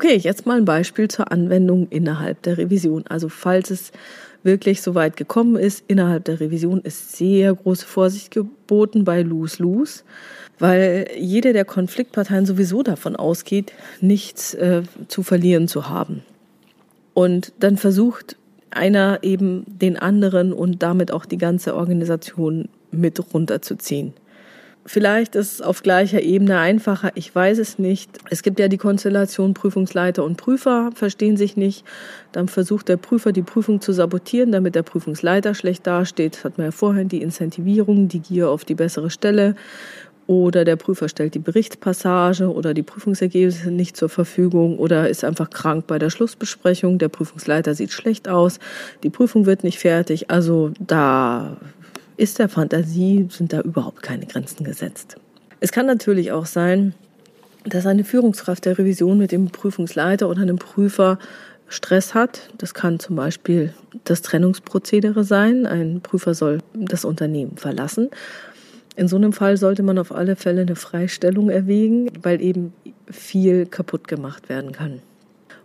Okay, 0.00 0.14
jetzt 0.14 0.46
mal 0.46 0.58
ein 0.58 0.64
Beispiel 0.64 1.08
zur 1.08 1.32
Anwendung 1.32 1.88
innerhalb 1.90 2.40
der 2.42 2.56
Revision. 2.56 3.02
Also 3.08 3.28
falls 3.28 3.72
es 3.72 3.90
wirklich 4.44 4.80
so 4.80 4.94
weit 4.94 5.16
gekommen 5.16 5.56
ist, 5.56 5.82
innerhalb 5.88 6.24
der 6.26 6.38
Revision 6.38 6.80
ist 6.82 7.16
sehr 7.16 7.52
große 7.52 7.84
Vorsicht 7.84 8.30
geboten 8.30 9.02
bei 9.02 9.22
Lose-Lose, 9.22 10.04
weil 10.60 11.08
jede 11.18 11.52
der 11.52 11.64
Konfliktparteien 11.64 12.46
sowieso 12.46 12.84
davon 12.84 13.16
ausgeht, 13.16 13.72
nichts 14.00 14.54
äh, 14.54 14.82
zu 15.08 15.24
verlieren 15.24 15.66
zu 15.66 15.88
haben. 15.88 16.22
Und 17.12 17.52
dann 17.58 17.76
versucht 17.76 18.36
einer 18.70 19.18
eben 19.22 19.64
den 19.66 19.96
anderen 19.96 20.52
und 20.52 20.80
damit 20.80 21.10
auch 21.10 21.24
die 21.24 21.38
ganze 21.38 21.74
Organisation 21.74 22.68
mit 22.92 23.34
runterzuziehen. 23.34 24.14
Vielleicht 24.90 25.34
ist 25.34 25.52
es 25.52 25.60
auf 25.60 25.82
gleicher 25.82 26.22
Ebene 26.22 26.56
einfacher, 26.56 27.10
ich 27.14 27.34
weiß 27.34 27.58
es 27.58 27.78
nicht. 27.78 28.10
Es 28.30 28.42
gibt 28.42 28.58
ja 28.58 28.68
die 28.68 28.78
Konstellation 28.78 29.52
Prüfungsleiter 29.52 30.24
und 30.24 30.38
Prüfer, 30.38 30.92
verstehen 30.94 31.36
sich 31.36 31.58
nicht. 31.58 31.84
Dann 32.32 32.48
versucht 32.48 32.88
der 32.88 32.96
Prüfer 32.96 33.32
die 33.32 33.42
Prüfung 33.42 33.82
zu 33.82 33.92
sabotieren, 33.92 34.50
damit 34.50 34.74
der 34.74 34.82
Prüfungsleiter 34.82 35.54
schlecht 35.54 35.86
dasteht. 35.86 36.42
Hat 36.42 36.56
man 36.56 36.68
ja 36.68 36.70
vorhin 36.70 37.08
die 37.08 37.20
Incentivierung, 37.20 38.08
die 38.08 38.20
Gier 38.20 38.48
auf 38.48 38.64
die 38.64 38.74
bessere 38.74 39.10
Stelle. 39.10 39.56
Oder 40.26 40.64
der 40.64 40.76
Prüfer 40.76 41.10
stellt 41.10 41.34
die 41.34 41.38
Berichtspassage 41.38 42.50
oder 42.50 42.72
die 42.72 42.82
Prüfungsergebnisse 42.82 43.70
nicht 43.70 43.94
zur 43.94 44.08
Verfügung 44.08 44.78
oder 44.78 45.10
ist 45.10 45.22
einfach 45.22 45.50
krank 45.50 45.86
bei 45.86 45.98
der 45.98 46.08
Schlussbesprechung. 46.08 46.98
Der 46.98 47.08
Prüfungsleiter 47.08 47.74
sieht 47.74 47.92
schlecht 47.92 48.26
aus, 48.26 48.58
die 49.02 49.10
Prüfung 49.10 49.44
wird 49.44 49.64
nicht 49.64 49.78
fertig. 49.78 50.30
Also 50.30 50.70
da 50.78 51.58
ist 52.18 52.38
der 52.38 52.48
Fantasie, 52.48 53.26
sind 53.30 53.52
da 53.52 53.60
überhaupt 53.60 54.02
keine 54.02 54.26
Grenzen 54.26 54.64
gesetzt. 54.64 55.16
Es 55.60 55.72
kann 55.72 55.86
natürlich 55.86 56.32
auch 56.32 56.46
sein, 56.46 56.94
dass 57.64 57.86
eine 57.86 58.04
Führungskraft 58.04 58.64
der 58.64 58.78
Revision 58.78 59.18
mit 59.18 59.32
dem 59.32 59.46
Prüfungsleiter 59.50 60.28
oder 60.28 60.42
einem 60.42 60.58
Prüfer 60.58 61.18
Stress 61.68 62.14
hat. 62.14 62.48
Das 62.58 62.74
kann 62.74 62.98
zum 62.98 63.16
Beispiel 63.16 63.74
das 64.04 64.22
Trennungsprozedere 64.22 65.22
sein. 65.22 65.66
Ein 65.66 66.00
Prüfer 66.00 66.34
soll 66.34 66.58
das 66.74 67.04
Unternehmen 67.04 67.56
verlassen. 67.56 68.10
In 68.96 69.06
so 69.06 69.16
einem 69.16 69.32
Fall 69.32 69.56
sollte 69.56 69.82
man 69.82 69.98
auf 69.98 70.12
alle 70.12 70.34
Fälle 70.34 70.62
eine 70.62 70.76
Freistellung 70.76 71.50
erwägen, 71.50 72.10
weil 72.22 72.40
eben 72.40 72.72
viel 73.10 73.66
kaputt 73.66 74.08
gemacht 74.08 74.48
werden 74.48 74.72
kann. 74.72 75.02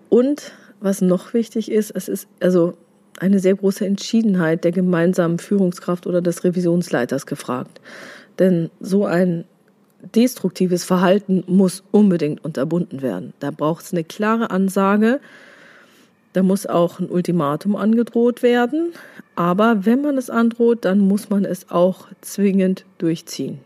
Und 0.09 0.51
was 0.81 1.01
noch 1.01 1.33
wichtig 1.33 1.71
ist, 1.71 1.91
es 1.91 2.07
ist 2.07 2.27
also 2.41 2.77
eine 3.19 3.39
sehr 3.39 3.55
große 3.55 3.85
Entschiedenheit 3.85 4.63
der 4.63 4.71
gemeinsamen 4.71 5.39
Führungskraft 5.39 6.07
oder 6.07 6.21
des 6.21 6.43
Revisionsleiters 6.43 7.25
gefragt. 7.25 7.79
Denn 8.39 8.69
so 8.79 9.05
ein 9.05 9.45
destruktives 10.15 10.83
Verhalten 10.83 11.43
muss 11.47 11.83
unbedingt 11.91 12.43
unterbunden 12.43 13.01
werden. 13.01 13.33
Da 13.39 13.51
braucht 13.51 13.85
es 13.85 13.93
eine 13.93 14.03
klare 14.03 14.51
Ansage, 14.51 15.19
da 16.33 16.41
muss 16.41 16.65
auch 16.65 16.99
ein 16.99 17.09
Ultimatum 17.09 17.75
angedroht 17.75 18.41
werden. 18.41 18.93
Aber 19.35 19.85
wenn 19.85 20.01
man 20.01 20.17
es 20.17 20.29
androht, 20.29 20.83
dann 20.83 20.99
muss 20.99 21.29
man 21.29 21.45
es 21.45 21.69
auch 21.69 22.07
zwingend 22.21 22.85
durchziehen. 22.97 23.59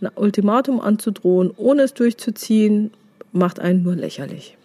Ein 0.00 0.10
Ultimatum 0.16 0.80
anzudrohen, 0.80 1.52
ohne 1.56 1.82
es 1.82 1.94
durchzuziehen, 1.94 2.90
macht 3.32 3.60
einen 3.60 3.82
nur 3.84 3.94
lächerlich. 3.94 4.56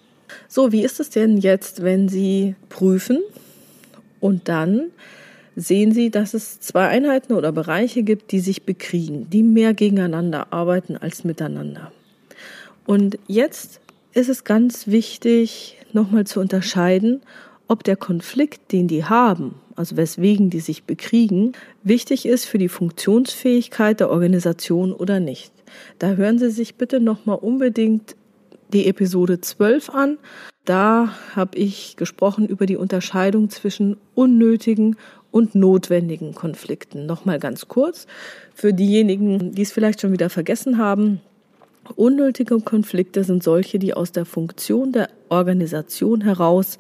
So, 0.48 0.72
wie 0.72 0.84
ist 0.84 1.00
es 1.00 1.12
denn 1.12 1.38
jetzt, 1.38 1.84
wenn 1.84 2.10
Sie 2.10 2.56
prüfen 2.70 3.20
und 4.20 4.48
dann 4.50 4.92
sehen 5.56 5.92
Sie, 5.92 6.10
dass 6.10 6.34
es 6.34 6.60
zwei 6.60 6.88
Einheiten 6.88 7.34
oder 7.34 7.52
Bereiche 7.52 8.04
gibt, 8.04 8.32
die 8.32 8.40
sich 8.40 8.64
bekriegen, 8.64 9.30
die 9.30 9.44
mehr 9.44 9.74
gegeneinander 9.74 10.54
arbeiten 10.54 10.96
als 10.96 11.24
miteinander. 11.24 11.92
Und 12.86 13.20
jetzt 13.28 13.82
ist 14.14 14.30
es 14.30 14.44
ganz 14.44 14.88
wichtig, 14.88 15.78
nochmal 15.94 16.26
zu 16.26 16.40
unterscheiden, 16.40 17.22
ob 17.68 17.84
der 17.84 17.96
Konflikt, 17.96 18.72
den 18.72 18.88
die 18.88 19.06
haben, 19.06 19.56
also 19.76 19.96
weswegen 19.96 20.50
die 20.50 20.60
sich 20.60 20.84
bekriegen, 20.84 21.54
wichtig 21.84 22.26
ist 22.26 22.46
für 22.46 22.58
die 22.58 22.70
Funktionsfähigkeit 22.70 24.00
der 24.00 24.10
Organisation 24.10 24.92
oder 24.92 25.20
nicht. 25.20 25.54
Da 26.00 26.14
hören 26.14 26.40
Sie 26.40 26.50
sich 26.50 26.76
bitte 26.76 27.00
nochmal 27.00 27.38
unbedingt 27.38 28.16
die 28.74 28.88
Episode 28.88 29.40
12 29.40 29.90
an. 29.90 30.18
Da 30.66 31.10
habe 31.36 31.58
ich 31.58 31.96
gesprochen 31.96 32.48
über 32.48 32.66
die 32.66 32.78
Unterscheidung 32.78 33.50
zwischen 33.50 33.98
unnötigen 34.14 34.98
und 35.32 35.56
notwendigen 35.56 36.34
Konflikten. 36.34 37.06
Nochmal 37.06 37.40
ganz 37.40 37.68
kurz 37.68 38.08
für 38.54 38.74
diejenigen, 38.74 39.54
die 39.54 39.62
es 39.62 39.72
vielleicht 39.72 40.02
schon 40.02 40.12
wieder 40.12 40.30
vergessen 40.30 40.78
haben. 40.78 41.22
Unnötige 41.96 42.60
Konflikte 42.60 43.24
sind 43.24 43.44
solche, 43.44 43.80
die 43.80 43.94
aus 43.94 44.12
der 44.12 44.26
Funktion 44.26 44.92
der 44.92 45.10
Organisation 45.30 46.22
heraus 46.22 46.78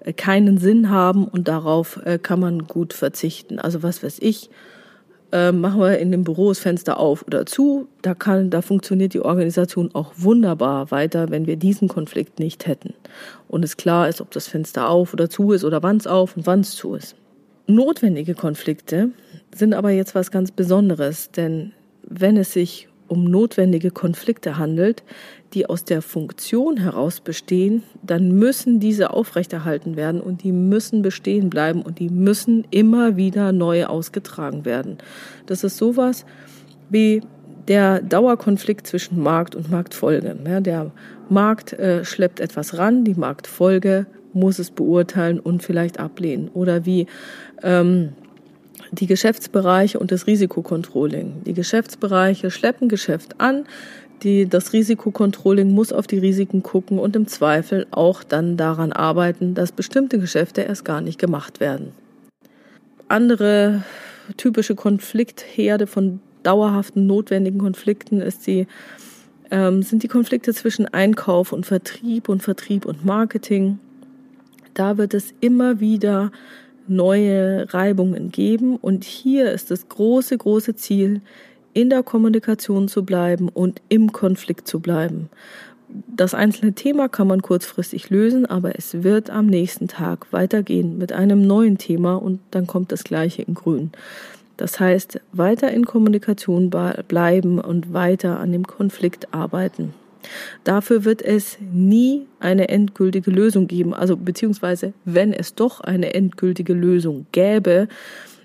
äh, 0.00 0.12
keinen 0.12 0.58
Sinn 0.58 0.90
haben 0.90 1.26
und 1.26 1.48
darauf 1.48 2.00
äh, 2.04 2.18
kann 2.18 2.40
man 2.40 2.66
gut 2.66 2.92
verzichten. 2.92 3.58
Also 3.58 3.82
was 3.82 4.02
weiß 4.02 4.18
ich, 4.20 4.50
äh, 5.32 5.52
machen 5.52 5.80
wir 5.80 5.98
in 5.98 6.10
dem 6.10 6.24
Büro 6.24 6.48
das 6.48 6.58
Fenster 6.58 6.98
auf 6.98 7.26
oder 7.26 7.46
zu. 7.46 7.88
Da 8.02 8.14
kann, 8.14 8.50
da 8.50 8.62
funktioniert 8.62 9.14
die 9.14 9.20
Organisation 9.20 9.90
auch 9.94 10.12
wunderbar 10.16 10.90
weiter, 10.90 11.30
wenn 11.30 11.46
wir 11.46 11.56
diesen 11.56 11.88
Konflikt 11.88 12.38
nicht 12.38 12.66
hätten. 12.66 12.94
Und 13.48 13.64
es 13.64 13.76
klar 13.76 14.08
ist, 14.08 14.20
ob 14.20 14.30
das 14.30 14.48
Fenster 14.48 14.88
auf 14.88 15.12
oder 15.12 15.28
zu 15.28 15.52
ist 15.52 15.64
oder 15.64 15.82
wann 15.82 15.96
es 15.96 16.06
auf 16.06 16.36
und 16.36 16.46
wann 16.46 16.60
es 16.60 16.72
zu 16.72 16.94
ist. 16.94 17.16
Notwendige 17.66 18.34
Konflikte 18.34 19.10
sind 19.52 19.74
aber 19.74 19.90
jetzt 19.90 20.14
was 20.14 20.30
ganz 20.30 20.52
Besonderes, 20.52 21.30
denn 21.32 21.72
wenn 22.02 22.36
es 22.36 22.52
sich 22.52 22.88
um 23.08 23.24
notwendige 23.24 23.90
Konflikte 23.90 24.58
handelt, 24.58 25.02
die 25.56 25.66
aus 25.66 25.84
der 25.84 26.02
Funktion 26.02 26.76
heraus 26.76 27.20
bestehen, 27.20 27.82
dann 28.02 28.32
müssen 28.32 28.78
diese 28.78 29.10
aufrechterhalten 29.10 29.96
werden 29.96 30.20
und 30.20 30.44
die 30.44 30.52
müssen 30.52 31.00
bestehen 31.00 31.48
bleiben 31.48 31.80
und 31.80 31.98
die 31.98 32.10
müssen 32.10 32.66
immer 32.70 33.16
wieder 33.16 33.52
neu 33.52 33.86
ausgetragen 33.86 34.66
werden. 34.66 34.98
Das 35.46 35.64
ist 35.64 35.78
sowas 35.78 36.26
wie 36.90 37.22
der 37.68 38.02
Dauerkonflikt 38.02 38.86
zwischen 38.86 39.18
Markt 39.18 39.54
und 39.54 39.70
Marktfolge. 39.70 40.36
Ja, 40.46 40.60
der 40.60 40.92
Markt 41.30 41.72
äh, 41.72 42.04
schleppt 42.04 42.38
etwas 42.38 42.76
ran, 42.76 43.04
die 43.04 43.14
Marktfolge 43.14 44.04
muss 44.34 44.58
es 44.58 44.70
beurteilen 44.70 45.40
und 45.40 45.62
vielleicht 45.62 45.98
ablehnen. 45.98 46.50
Oder 46.52 46.84
wie 46.84 47.06
ähm, 47.62 48.10
die 48.92 49.06
Geschäftsbereiche 49.06 49.98
und 49.98 50.12
das 50.12 50.26
Risikokontrolling. 50.26 51.42
Die 51.44 51.54
Geschäftsbereiche 51.54 52.50
schleppen 52.50 52.88
Geschäft 52.88 53.40
an, 53.40 53.64
die, 54.22 54.46
das 54.46 54.72
Risikokontrolling 54.72 55.70
muss 55.70 55.92
auf 55.92 56.06
die 56.06 56.18
Risiken 56.18 56.62
gucken 56.62 56.98
und 56.98 57.16
im 57.16 57.26
Zweifel 57.26 57.86
auch 57.90 58.22
dann 58.22 58.56
daran 58.56 58.92
arbeiten, 58.92 59.54
dass 59.54 59.72
bestimmte 59.72 60.18
Geschäfte 60.18 60.62
erst 60.62 60.84
gar 60.84 61.00
nicht 61.00 61.18
gemacht 61.18 61.60
werden. 61.60 61.92
Andere 63.08 63.84
typische 64.36 64.74
Konfliktherde 64.74 65.86
von 65.86 66.20
dauerhaften 66.42 67.06
notwendigen 67.06 67.58
Konflikten 67.58 68.20
ist 68.20 68.46
die, 68.46 68.66
ähm, 69.50 69.82
sind 69.82 70.02
die 70.02 70.08
Konflikte 70.08 70.54
zwischen 70.54 70.86
Einkauf 70.86 71.52
und 71.52 71.66
Vertrieb 71.66 72.28
und 72.28 72.42
Vertrieb 72.42 72.86
und 72.86 73.04
Marketing. 73.04 73.78
Da 74.74 74.98
wird 74.98 75.14
es 75.14 75.34
immer 75.40 75.80
wieder 75.80 76.30
neue 76.88 77.72
Reibungen 77.72 78.30
geben. 78.30 78.76
Und 78.76 79.04
hier 79.04 79.50
ist 79.50 79.70
das 79.70 79.88
große, 79.88 80.36
große 80.36 80.76
Ziel, 80.76 81.20
in 81.76 81.90
der 81.90 82.02
Kommunikation 82.02 82.88
zu 82.88 83.04
bleiben 83.04 83.50
und 83.50 83.82
im 83.90 84.10
Konflikt 84.10 84.66
zu 84.66 84.80
bleiben. 84.80 85.28
Das 86.08 86.32
einzelne 86.32 86.72
Thema 86.72 87.10
kann 87.10 87.28
man 87.28 87.42
kurzfristig 87.42 88.08
lösen, 88.08 88.46
aber 88.46 88.78
es 88.78 89.02
wird 89.02 89.28
am 89.28 89.44
nächsten 89.44 89.86
Tag 89.86 90.32
weitergehen 90.32 90.96
mit 90.96 91.12
einem 91.12 91.46
neuen 91.46 91.76
Thema 91.76 92.14
und 92.14 92.40
dann 92.50 92.66
kommt 92.66 92.92
das 92.92 93.04
gleiche 93.04 93.42
in 93.42 93.52
grün. 93.52 93.92
Das 94.56 94.80
heißt, 94.80 95.20
weiter 95.32 95.70
in 95.70 95.84
Kommunikation 95.84 96.70
bleiben 96.70 97.60
und 97.60 97.92
weiter 97.92 98.40
an 98.40 98.52
dem 98.52 98.66
Konflikt 98.66 99.34
arbeiten. 99.34 99.92
Dafür 100.64 101.04
wird 101.04 101.20
es 101.20 101.58
nie 101.60 102.26
eine 102.40 102.70
endgültige 102.70 103.30
Lösung 103.30 103.66
geben. 103.66 103.92
Also 103.92 104.16
beziehungsweise, 104.16 104.94
wenn 105.04 105.34
es 105.34 105.54
doch 105.54 105.82
eine 105.82 106.14
endgültige 106.14 106.72
Lösung 106.72 107.26
gäbe, 107.32 107.86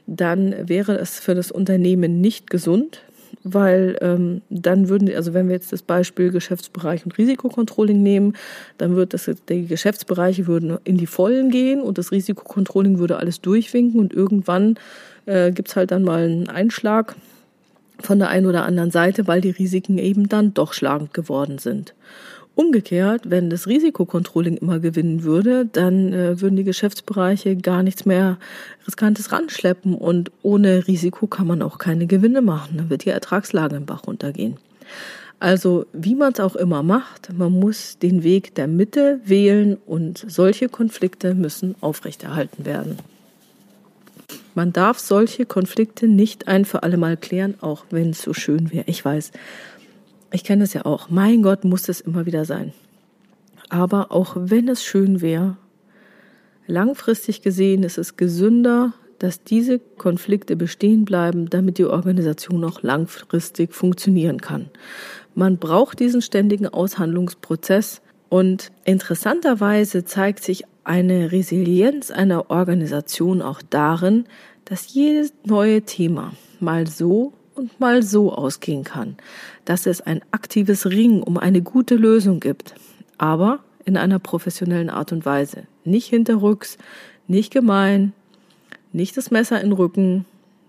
dann 0.05 0.67
wäre 0.67 0.97
es 0.97 1.19
für 1.19 1.33
das 1.33 1.49
Unternehmen 1.51 2.19
nicht 2.19 2.49
gesund, 2.49 3.01
weil 3.43 3.97
ähm, 4.01 4.41
dann 4.49 4.89
würden, 4.89 5.13
also 5.15 5.33
wenn 5.33 5.47
wir 5.47 5.55
jetzt 5.55 5.71
das 5.73 5.81
Beispiel 5.81 6.31
Geschäftsbereich 6.31 7.05
und 7.05 7.17
Risikokontrolling 7.17 8.01
nehmen, 8.01 8.33
dann 8.77 8.95
wird 8.95 9.13
das, 9.13 9.29
die 9.49 9.67
Geschäftsbereiche 9.67 10.47
würden 10.47 10.77
in 10.83 10.97
die 10.97 11.07
Vollen 11.07 11.49
gehen 11.49 11.81
und 11.81 11.97
das 11.97 12.11
Risikokontrolling 12.11 12.99
würde 12.99 13.17
alles 13.17 13.41
durchwinken 13.41 13.99
und 13.99 14.13
irgendwann 14.13 14.75
äh, 15.25 15.51
gibt's 15.51 15.75
halt 15.75 15.91
dann 15.91 16.03
mal 16.03 16.23
einen 16.23 16.49
Einschlag 16.49 17.15
von 17.99 18.19
der 18.19 18.29
einen 18.29 18.47
oder 18.47 18.65
anderen 18.65 18.91
Seite, 18.91 19.27
weil 19.27 19.41
die 19.41 19.51
Risiken 19.51 19.97
eben 19.97 20.29
dann 20.29 20.53
doch 20.53 20.73
schlagend 20.73 21.13
geworden 21.13 21.57
sind. 21.59 21.93
Umgekehrt, 22.61 23.27
wenn 23.27 23.49
das 23.49 23.65
Risikokontrolling 23.65 24.57
immer 24.57 24.77
gewinnen 24.77 25.23
würde, 25.23 25.65
dann 25.65 26.13
äh, 26.13 26.39
würden 26.41 26.57
die 26.57 26.63
Geschäftsbereiche 26.63 27.55
gar 27.55 27.81
nichts 27.81 28.05
mehr 28.05 28.37
Riskantes 28.85 29.31
ranschleppen 29.31 29.95
und 29.95 30.31
ohne 30.43 30.87
Risiko 30.87 31.25
kann 31.25 31.47
man 31.47 31.63
auch 31.63 31.79
keine 31.79 32.05
Gewinne 32.05 32.43
machen. 32.43 32.77
Dann 32.77 32.91
wird 32.91 33.05
die 33.05 33.09
Ertragslage 33.09 33.77
im 33.77 33.87
Bach 33.87 34.05
runtergehen. 34.05 34.57
Also 35.39 35.87
wie 35.91 36.13
man 36.13 36.33
es 36.33 36.39
auch 36.39 36.55
immer 36.55 36.83
macht, 36.83 37.33
man 37.33 37.51
muss 37.51 37.97
den 37.97 38.21
Weg 38.21 38.53
der 38.53 38.67
Mitte 38.67 39.19
wählen 39.25 39.77
und 39.87 40.23
solche 40.27 40.69
Konflikte 40.69 41.33
müssen 41.33 41.73
aufrechterhalten 41.81 42.63
werden. 42.63 42.99
Man 44.53 44.71
darf 44.71 44.99
solche 44.99 45.47
Konflikte 45.47 46.07
nicht 46.07 46.47
ein 46.47 46.65
für 46.65 46.83
alle 46.83 46.97
Mal 46.97 47.17
klären, 47.17 47.55
auch 47.61 47.85
wenn 47.89 48.11
es 48.11 48.21
so 48.21 48.33
schön 48.33 48.71
wäre. 48.71 48.83
Ich 48.85 49.03
weiß, 49.03 49.31
ich 50.31 50.43
kenne 50.43 50.63
es 50.63 50.73
ja 50.73 50.85
auch. 50.85 51.09
Mein 51.09 51.41
Gott, 51.41 51.63
muss 51.63 51.89
es 51.89 52.01
immer 52.01 52.25
wieder 52.25 52.45
sein. 52.45 52.73
Aber 53.69 54.11
auch 54.11 54.35
wenn 54.35 54.67
es 54.67 54.83
schön 54.83 55.21
wäre, 55.21 55.57
langfristig 56.67 57.41
gesehen 57.41 57.83
ist 57.83 57.97
es 57.97 58.17
gesünder, 58.17 58.93
dass 59.19 59.43
diese 59.43 59.79
Konflikte 59.79 60.55
bestehen 60.55 61.05
bleiben, 61.05 61.49
damit 61.49 61.77
die 61.77 61.85
Organisation 61.85 62.63
auch 62.63 62.81
langfristig 62.81 63.73
funktionieren 63.73 64.41
kann. 64.41 64.69
Man 65.35 65.57
braucht 65.57 65.99
diesen 65.99 66.21
ständigen 66.21 66.67
Aushandlungsprozess 66.67 68.01
und 68.29 68.71
interessanterweise 68.83 70.05
zeigt 70.05 70.43
sich 70.43 70.63
eine 70.83 71.31
Resilienz 71.31 72.09
einer 72.09 72.49
Organisation 72.49 73.41
auch 73.41 73.61
darin, 73.69 74.25
dass 74.65 74.93
jedes 74.93 75.33
neue 75.45 75.83
Thema 75.83 76.33
mal 76.59 76.87
so 76.87 77.33
und 77.55 77.79
mal 77.79 78.03
so 78.03 78.33
ausgehen 78.33 78.83
kann, 78.83 79.15
dass 79.65 79.85
es 79.85 80.01
ein 80.01 80.21
aktives 80.31 80.85
Ringen 80.85 81.23
um 81.23 81.37
eine 81.37 81.61
gute 81.61 81.95
Lösung 81.95 82.39
gibt, 82.39 82.75
aber 83.17 83.59
in 83.85 83.97
einer 83.97 84.19
professionellen 84.19 84.89
Art 84.89 85.11
und 85.11 85.25
Weise. 85.25 85.63
Nicht 85.83 86.07
hinterrücks, 86.07 86.77
nicht 87.27 87.51
gemein, 87.51 88.13
nicht 88.93 89.17
das 89.17 89.31
Messer 89.31 89.59
in 89.61 89.69
den 89.69 89.73
Rücken, 89.73 90.25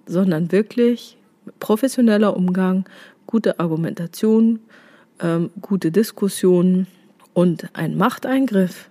sondern 0.06 0.52
wirklich 0.52 1.16
professioneller 1.60 2.36
Umgang, 2.36 2.84
gute 3.26 3.58
Argumentation, 3.60 4.60
ähm, 5.20 5.50
gute 5.60 5.90
Diskussionen 5.90 6.86
und 7.34 7.68
ein 7.74 7.96
Machteingriff 7.96 8.90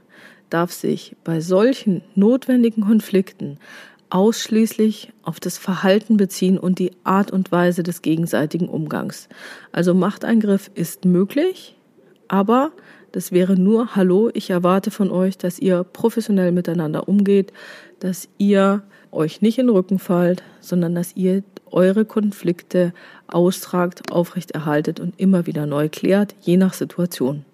darf 0.50 0.72
sich 0.72 1.16
bei 1.24 1.40
solchen 1.40 2.02
notwendigen 2.16 2.84
Konflikten 2.84 3.58
ausschließlich 4.12 5.14
auf 5.24 5.40
das 5.40 5.58
Verhalten 5.58 6.18
beziehen 6.18 6.60
und 6.60 6.80
die 6.80 6.92
Art 7.04 7.32
und 7.32 7.52
Weise 7.52 7.82
des 7.82 8.02
gegenseitigen 8.02 8.70
Umgangs. 8.70 9.28
Also 9.72 9.94
Machteingriff 9.94 10.70
ist 10.76 11.06
möglich, 11.06 11.76
aber 12.28 12.72
das 13.12 13.32
wäre 13.32 13.56
nur, 13.56 13.96
hallo, 13.96 14.30
ich 14.34 14.50
erwarte 14.50 14.92
von 14.92 15.12
euch, 15.12 15.38
dass 15.38 15.60
ihr 15.60 15.84
professionell 15.84 16.52
miteinander 16.52 17.10
umgeht, 17.10 17.52
dass 18.00 18.30
ihr 18.38 18.84
euch 19.12 19.42
nicht 19.42 19.58
in 19.58 19.68
den 19.68 19.76
Rücken 19.76 20.00
fallt, 20.00 20.44
sondern 20.60 20.96
dass 20.96 21.16
ihr 21.16 21.44
eure 21.70 22.06
Konflikte 22.06 22.94
austragt, 23.28 24.12
aufrechterhaltet 24.12 25.00
und 25.00 25.20
immer 25.20 25.46
wieder 25.46 25.66
neu 25.66 25.90
klärt, 25.90 26.36
je 26.42 26.58
nach 26.58 26.74
Situation. 26.74 27.46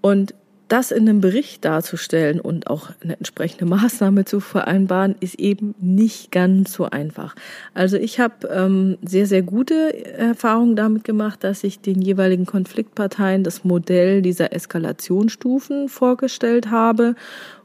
Und 0.00 0.34
das 0.72 0.90
in 0.90 1.06
einem 1.06 1.20
Bericht 1.20 1.66
darzustellen 1.66 2.40
und 2.40 2.68
auch 2.68 2.88
eine 3.02 3.18
entsprechende 3.18 3.66
Maßnahme 3.66 4.24
zu 4.24 4.40
vereinbaren, 4.40 5.16
ist 5.20 5.34
eben 5.34 5.74
nicht 5.78 6.32
ganz 6.32 6.72
so 6.72 6.86
einfach. 6.86 7.36
Also 7.74 7.98
ich 7.98 8.18
habe 8.18 8.48
ähm, 8.48 8.96
sehr, 9.02 9.26
sehr 9.26 9.42
gute 9.42 10.04
Erfahrungen 10.16 10.74
damit 10.74 11.04
gemacht, 11.04 11.44
dass 11.44 11.62
ich 11.62 11.80
den 11.80 12.00
jeweiligen 12.00 12.46
Konfliktparteien 12.46 13.44
das 13.44 13.64
Modell 13.64 14.22
dieser 14.22 14.54
Eskalationsstufen 14.54 15.90
vorgestellt 15.90 16.70
habe 16.70 17.16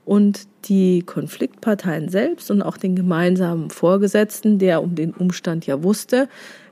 und 0.04 0.42
die 0.66 1.02
Konfliktparteien 1.04 2.10
selbst 2.10 2.52
und 2.52 2.62
auch 2.62 2.76
den 2.76 2.98
gemeinsamen 2.98 3.70
Vorgesetzten, 3.70 4.60
der 4.60 4.84
um 4.84 4.96
den 4.96 5.14
Umstand 5.14 5.66
ja 5.66 5.82
wusste, 5.82 6.28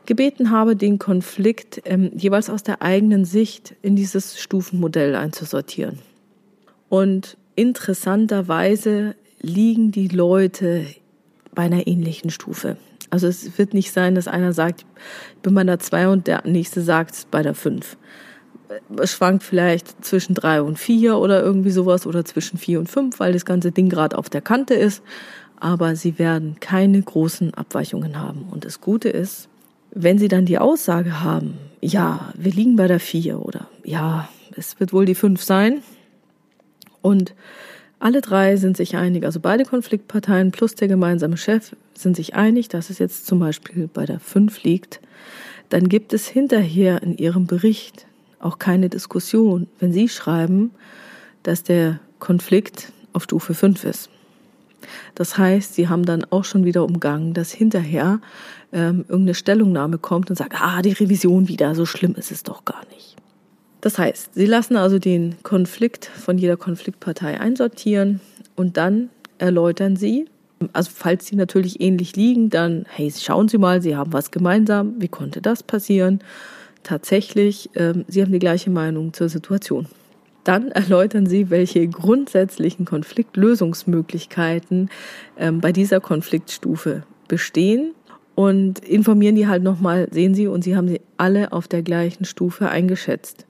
gebeten 0.06 0.52
habe, 0.52 0.76
den 0.76 1.00
Konflikt 1.00 1.82
ähm, 1.86 2.12
jeweils 2.14 2.50
aus 2.50 2.64
der 2.64 2.82
eigenen 2.82 3.24
Sicht 3.24 3.74
in 3.82 3.96
dieses 3.96 4.38
Stufenmodell 4.38 5.16
einzusortieren. 5.16 6.00
Und 6.90 7.38
interessanterweise 7.56 9.16
liegen 9.42 9.92
die 9.92 10.08
Leute 10.08 10.86
bei 11.54 11.64
einer 11.64 11.88
ähnlichen 11.88 12.30
Stufe. 12.30 12.78
Also 13.10 13.28
es 13.28 13.58
wird 13.58 13.74
nicht 13.74 13.92
sein, 13.92 14.16
dass 14.16 14.28
einer 14.28 14.54
sagt, 14.54 14.86
ich 15.36 15.42
bin 15.42 15.54
bei 15.56 15.64
der 15.64 15.80
2 15.80 16.10
und 16.10 16.28
der 16.28 16.46
nächste 16.46 16.82
sagt 16.82 17.28
bei 17.32 17.42
der 17.42 17.54
5. 17.54 17.98
Es 18.98 19.14
schwankt 19.14 19.44
vielleicht 19.44 20.04
zwischen 20.04 20.34
3 20.34 20.64
und 20.64 20.78
4 20.80 21.18
oder 21.18 21.42
irgendwie 21.42 21.72
sowas 21.72 22.08
oder 22.08 22.26
zwischen 22.26 22.58
4 22.58 22.80
und 22.80 22.90
5, 22.90 23.20
weil 23.20 23.34
das 23.34 23.46
ganze 23.46 23.72
Ding 23.72 23.90
gerade 23.90 24.18
auf 24.18 24.30
der 24.30 24.42
Kante 24.42 24.74
ist. 24.74 25.02
Aber 25.58 25.96
sie 25.96 26.20
werden 26.20 26.58
keine 26.60 27.02
großen 27.02 27.54
Abweichungen 27.54 28.20
haben. 28.20 28.48
Und 28.52 28.66
das 28.66 28.82
Gute 28.82 29.10
ist, 29.10 29.48
wenn 29.92 30.18
sie 30.18 30.28
dann 30.28 30.46
die 30.46 30.58
Aussage 30.58 31.22
haben, 31.22 31.58
ja, 31.82 32.34
wir 32.36 32.52
liegen 32.52 32.76
bei 32.76 32.88
der 32.88 33.00
4 33.00 33.40
oder 33.40 33.70
ja, 33.84 34.28
es 34.58 34.80
wird 34.80 34.92
wohl 34.92 35.06
die 35.06 35.16
5 35.16 35.42
sein, 35.42 35.82
und 37.06 37.36
alle 38.00 38.20
drei 38.20 38.56
sind 38.56 38.76
sich 38.76 38.96
einig, 38.96 39.26
also 39.26 39.40
beide 39.40 39.64
Konfliktparteien 39.64 40.50
plus 40.50 40.74
der 40.74 40.88
gemeinsame 40.88 41.38
Chef 41.38 41.76
sind 41.94 42.16
sich 42.16 42.34
einig, 42.34 42.68
dass 42.68 42.90
es 42.90 42.98
jetzt 42.98 43.28
zum 43.28 43.38
Beispiel 43.38 43.88
bei 43.88 44.08
der 44.08 44.20
5 44.20 44.64
liegt. 44.64 45.02
Dann 45.70 45.88
gibt 45.88 46.14
es 46.14 46.28
hinterher 46.28 47.04
in 47.04 47.16
ihrem 47.16 47.46
Bericht 47.46 48.08
auch 48.40 48.58
keine 48.58 48.90
Diskussion, 48.90 49.68
wenn 49.80 49.94
sie 49.94 50.10
schreiben, 50.10 50.72
dass 51.44 51.62
der 51.62 52.00
Konflikt 52.18 52.92
auf 53.14 53.24
Stufe 53.24 53.54
5 53.54 53.84
ist. 53.84 54.10
Das 55.14 55.38
heißt, 55.38 55.76
sie 55.76 55.90
haben 55.90 56.06
dann 56.06 56.26
auch 56.32 56.44
schon 56.44 56.66
wieder 56.66 56.84
umgangen, 56.84 57.36
dass 57.36 57.52
hinterher 57.52 58.20
ähm, 58.74 59.06
irgendeine 59.08 59.36
Stellungnahme 59.36 60.00
kommt 60.00 60.32
und 60.32 60.38
sagt, 60.38 60.56
ah, 60.60 60.82
die 60.82 60.94
Revision 60.94 61.48
wieder, 61.48 61.76
so 61.76 61.86
schlimm 61.86 62.16
ist 62.16 62.32
es 62.32 62.42
doch 62.42 62.66
gar 62.66 62.82
nicht. 62.94 63.16
Das 63.86 64.00
heißt, 64.00 64.34
sie 64.34 64.48
lassen 64.48 64.78
also 64.78 64.98
den 64.98 65.36
Konflikt 65.44 66.08
von 66.08 66.40
jeder 66.40 66.58
Konfliktpartei 66.58 67.40
einsortieren 67.40 68.20
und 68.56 68.78
dann 68.78 69.12
erläutern 69.38 69.96
sie, 69.96 70.26
also 70.74 70.90
falls 70.92 71.28
sie 71.28 71.36
natürlich 71.36 71.82
ähnlich 71.82 72.16
liegen, 72.16 72.50
dann, 72.50 72.88
hey, 72.90 73.14
schauen 73.16 73.48
Sie 73.48 73.60
mal, 73.60 73.84
Sie 73.84 73.96
haben 73.96 74.12
was 74.12 74.32
gemeinsam, 74.32 74.96
wie 74.98 75.08
konnte 75.08 75.40
das 75.40 75.62
passieren? 75.62 76.22
Tatsächlich, 76.82 77.70
ähm, 77.76 78.06
Sie 78.08 78.24
haben 78.24 78.32
die 78.32 78.40
gleiche 78.40 78.72
Meinung 78.72 79.14
zur 79.14 79.30
Situation. 79.30 79.86
Dann 80.44 80.72
erläutern 80.72 81.28
Sie, 81.28 81.52
welche 81.52 81.88
grundsätzlichen 81.88 82.86
Konfliktlösungsmöglichkeiten 82.86 84.90
ähm, 85.38 85.62
bei 85.62 85.72
dieser 85.72 86.00
Konfliktstufe 86.00 87.04
bestehen 87.28 87.94
und 88.34 88.80
informieren 88.80 89.36
die 89.36 89.48
halt 89.48 89.62
nochmal, 89.62 90.08
sehen 90.10 90.34
Sie, 90.34 90.48
und 90.48 90.64
Sie 90.64 90.76
haben 90.76 90.88
sie 90.88 91.02
alle 91.18 91.52
auf 91.52 91.68
der 91.68 91.84
gleichen 91.84 92.26
Stufe 92.26 92.68
eingeschätzt. 92.68 93.46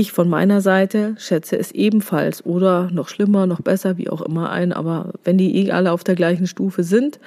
Ich 0.00 0.12
von 0.12 0.30
meiner 0.30 0.62
Seite 0.62 1.14
schätze 1.18 1.58
es 1.58 1.72
ebenfalls 1.72 2.46
oder 2.46 2.90
noch 2.90 3.10
schlimmer, 3.10 3.44
noch 3.44 3.60
besser, 3.60 3.98
wie 3.98 4.08
auch 4.08 4.22
immer 4.22 4.48
ein, 4.48 4.72
aber 4.72 5.12
wenn 5.24 5.36
die 5.36 5.54
eh 5.58 5.72
alle 5.72 5.92
auf 5.92 6.04
der 6.04 6.14
gleichen 6.14 6.46
Stufe 6.46 6.84
sind 6.84 7.20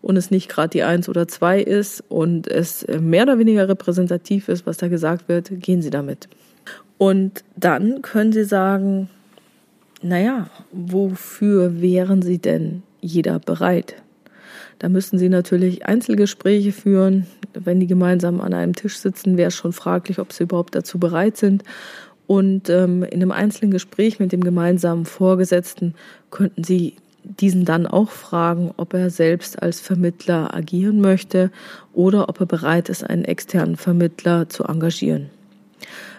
und 0.00 0.16
es 0.16 0.30
nicht 0.30 0.48
gerade 0.48 0.70
die 0.70 0.84
eins 0.84 1.10
oder 1.10 1.28
zwei 1.28 1.60
ist 1.60 2.02
und 2.08 2.48
es 2.48 2.86
mehr 2.98 3.24
oder 3.24 3.38
weniger 3.38 3.68
repräsentativ 3.68 4.48
ist, 4.48 4.64
was 4.64 4.78
da 4.78 4.88
gesagt 4.88 5.28
wird, 5.28 5.50
gehen 5.60 5.82
Sie 5.82 5.90
damit. 5.90 6.30
Und 6.96 7.44
dann 7.56 8.00
können 8.00 8.32
Sie 8.32 8.44
sagen, 8.44 9.10
naja, 10.00 10.48
wofür 10.72 11.82
wären 11.82 12.22
Sie 12.22 12.38
denn 12.38 12.84
jeder 13.02 13.38
bereit? 13.38 13.96
Da 14.78 14.88
müssen 14.88 15.18
Sie 15.18 15.28
natürlich 15.28 15.86
Einzelgespräche 15.86 16.72
führen. 16.72 17.26
Wenn 17.54 17.80
die 17.80 17.86
gemeinsam 17.86 18.40
an 18.40 18.54
einem 18.54 18.74
Tisch 18.74 18.98
sitzen, 18.98 19.36
wäre 19.36 19.48
es 19.48 19.54
schon 19.54 19.72
fraglich, 19.72 20.18
ob 20.18 20.32
sie 20.32 20.44
überhaupt 20.44 20.74
dazu 20.74 20.98
bereit 20.98 21.36
sind. 21.36 21.62
Und 22.26 22.70
ähm, 22.70 23.02
in 23.02 23.20
einem 23.20 23.32
einzelnen 23.32 23.70
Gespräch 23.70 24.18
mit 24.18 24.32
dem 24.32 24.42
gemeinsamen 24.42 25.04
Vorgesetzten 25.04 25.94
könnten 26.30 26.64
Sie 26.64 26.94
diesen 27.24 27.64
dann 27.64 27.86
auch 27.86 28.10
fragen, 28.10 28.72
ob 28.76 28.94
er 28.94 29.10
selbst 29.10 29.62
als 29.62 29.80
Vermittler 29.80 30.54
agieren 30.54 31.00
möchte 31.00 31.50
oder 31.92 32.28
ob 32.28 32.40
er 32.40 32.46
bereit 32.46 32.88
ist, 32.88 33.02
einen 33.02 33.24
externen 33.24 33.76
Vermittler 33.76 34.48
zu 34.48 34.64
engagieren. 34.64 35.30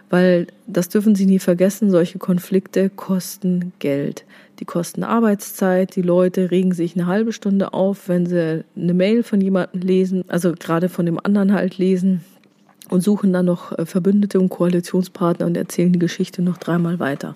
Weil 0.10 0.48
das 0.68 0.89
dürfen 0.89 1.15
Sie 1.15 1.26
nie 1.26 1.39
vergessen, 1.39 1.91
solche 1.91 2.20
Konflikte 2.20 2.89
kosten 2.89 3.74
Geld. 3.80 4.26
Die 4.60 4.65
kosten 4.65 5.04
Arbeitszeit, 5.04 5.96
die 5.96 6.02
Leute 6.02 6.50
regen 6.52 6.74
sich 6.74 6.96
eine 6.96 7.08
halbe 7.08 7.34
Stunde 7.34 7.74
auf, 7.74 8.08
wenn 8.08 8.26
sie 8.26 8.63
eine 8.76 8.94
Mail 8.94 9.24
von 9.24 9.41
jemandem 9.41 9.82
lesen, 9.82 10.24
also 10.28 10.54
gerade 10.54 10.88
von 10.88 11.06
dem 11.06 11.20
anderen 11.22 11.54
halt 11.54 11.78
lesen 11.78 12.24
und 12.89 13.02
suchen 13.02 13.34
dann 13.34 13.45
noch 13.45 13.78
äh, 13.78 13.86
Verbündete 13.86 14.39
und 14.39 14.50
Koalitionspartner 14.50 15.45
und 15.45 15.58
erzählen 15.58 15.91
die 15.91 16.00
Geschichte 16.00 16.41
noch 16.41 16.58
dreimal 16.58 17.00
weiter. 17.00 17.36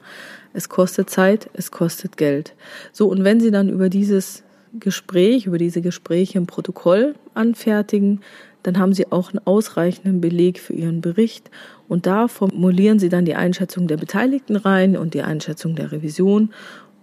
Es 0.53 0.69
kostet 0.69 1.09
Zeit, 1.09 1.49
es 1.53 1.71
kostet 1.71 2.17
Geld. 2.17 2.55
So, 2.91 3.07
und 3.07 3.23
wenn 3.23 3.39
Sie 3.39 3.51
dann 3.51 3.69
über 3.69 3.89
dieses 3.89 4.43
Gespräch, 4.79 5.45
über 5.45 5.57
diese 5.57 5.81
Gespräche 5.81 6.39
ein 6.39 6.45
Protokoll 6.45 7.15
anfertigen, 7.33 8.21
dann 8.63 8.77
haben 8.77 8.93
Sie 8.93 9.12
auch 9.12 9.29
einen 9.29 9.45
ausreichenden 9.45 10.21
Beleg 10.21 10.59
für 10.59 10.73
Ihren 10.73 11.01
Bericht 11.01 11.49
und 11.88 12.05
da 12.05 12.27
formulieren 12.27 12.99
Sie 12.99 13.09
dann 13.09 13.25
die 13.25 13.35
Einschätzung 13.35 13.88
der 13.88 13.97
Beteiligten 13.97 14.55
rein 14.55 14.97
und 14.97 15.13
die 15.13 15.21
Einschätzung 15.21 15.75
der 15.75 15.91
Revision 15.91 16.49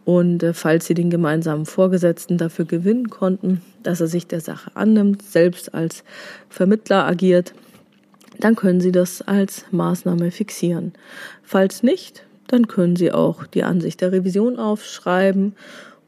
und 0.04 0.42
äh, 0.44 0.54
falls 0.54 0.86
Sie 0.86 0.94
den 0.94 1.10
gemeinsamen 1.10 1.66
Vorgesetzten 1.66 2.38
dafür 2.38 2.64
gewinnen 2.64 3.10
konnten, 3.10 3.62
dass 3.82 4.00
er 4.00 4.06
sich 4.06 4.26
der 4.26 4.40
Sache 4.40 4.70
annimmt, 4.74 5.22
selbst 5.22 5.74
als 5.74 6.04
Vermittler 6.48 7.04
agiert, 7.06 7.54
dann 8.40 8.56
können 8.56 8.80
Sie 8.80 8.92
das 8.92 9.22
als 9.22 9.64
Maßnahme 9.70 10.30
fixieren. 10.30 10.92
Falls 11.42 11.82
nicht, 11.82 12.24
dann 12.48 12.68
können 12.68 12.96
Sie 12.96 13.12
auch 13.12 13.46
die 13.46 13.64
Ansicht 13.64 14.00
der 14.00 14.12
Revision 14.12 14.58
aufschreiben 14.58 15.54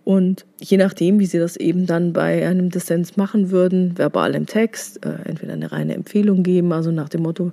und 0.09 0.47
je 0.59 0.79
nachdem, 0.79 1.19
wie 1.19 1.27
Sie 1.27 1.38
das 1.38 1.57
eben 1.57 1.85
dann 1.85 2.14
bei 2.14 2.49
einem 2.49 2.71
Dissens 2.71 3.19
machen 3.19 3.51
würden, 3.51 3.99
verbal 3.99 4.35
im 4.35 4.47
Text, 4.47 5.05
äh, 5.05 5.11
entweder 5.27 5.53
eine 5.53 5.71
reine 5.71 5.93
Empfehlung 5.93 6.43
geben, 6.43 6.73
also 6.73 6.91
nach 6.91 7.11
dem 7.11 7.25
Motto, 7.25 7.53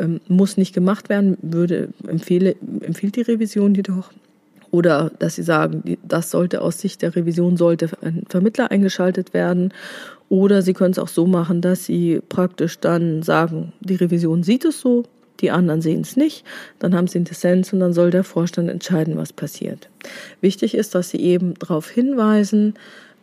ähm, 0.00 0.20
muss 0.26 0.56
nicht 0.56 0.74
gemacht 0.74 1.08
werden, 1.08 1.38
würde 1.42 1.90
empfehle, 2.08 2.56
empfiehlt 2.80 3.14
die 3.14 3.20
Revision 3.20 3.76
jedoch 3.76 4.10
oder 4.72 5.12
dass 5.18 5.36
sie 5.36 5.42
sagen, 5.42 5.98
das 6.02 6.30
sollte 6.30 6.62
aus 6.62 6.80
Sicht 6.80 7.02
der 7.02 7.14
Revision 7.14 7.56
sollte 7.56 7.90
ein 8.00 8.24
Vermittler 8.28 8.70
eingeschaltet 8.70 9.34
werden. 9.34 9.72
Oder 10.30 10.62
sie 10.62 10.72
können 10.72 10.92
es 10.92 10.98
auch 10.98 11.08
so 11.08 11.26
machen, 11.26 11.60
dass 11.60 11.84
sie 11.84 12.20
praktisch 12.28 12.80
dann 12.80 13.22
sagen, 13.22 13.74
die 13.80 13.96
Revision 13.96 14.42
sieht 14.42 14.64
es 14.64 14.80
so, 14.80 15.04
die 15.42 15.50
anderen 15.50 15.82
sehen 15.82 16.00
es 16.00 16.16
nicht, 16.16 16.44
dann 16.78 16.94
haben 16.94 17.06
sie 17.06 17.18
einen 17.18 17.26
Dissens 17.26 17.72
und 17.72 17.80
dann 17.80 17.92
soll 17.92 18.10
der 18.10 18.24
Vorstand 18.24 18.70
entscheiden, 18.70 19.18
was 19.18 19.34
passiert. 19.34 19.90
Wichtig 20.40 20.74
ist, 20.74 20.94
dass 20.94 21.10
sie 21.10 21.20
eben 21.20 21.52
darauf 21.54 21.90
hinweisen, 21.90 22.74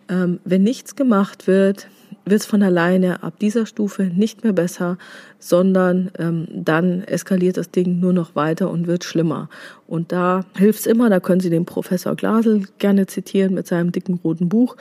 ähm, 0.07 0.39
wenn 0.45 0.61
nichts 0.61 0.95
gemacht 0.95 1.47
wird, 1.47 1.87
wird 2.25 2.41
es 2.41 2.45
von 2.45 2.61
alleine 2.63 3.23
ab 3.23 3.39
dieser 3.39 3.65
Stufe 3.65 4.03
nicht 4.03 4.43
mehr 4.43 4.53
besser, 4.53 4.97
sondern 5.39 6.11
ähm, 6.17 6.47
dann 6.51 7.03
eskaliert 7.03 7.57
das 7.57 7.71
Ding 7.71 7.99
nur 7.99 8.13
noch 8.13 8.35
weiter 8.35 8.69
und 8.69 8.87
wird 8.87 9.03
schlimmer. 9.03 9.49
Und 9.87 10.11
da 10.11 10.45
hilft 10.57 10.81
es 10.81 10.85
immer, 10.85 11.09
da 11.09 11.19
können 11.19 11.41
Sie 11.41 11.49
den 11.49 11.65
Professor 11.65 12.15
Glasel 12.15 12.63
gerne 12.77 13.07
zitieren 13.07 13.53
mit 13.53 13.67
seinem 13.67 13.91
dicken 13.91 14.19
roten 14.23 14.49
Buch. 14.49 14.75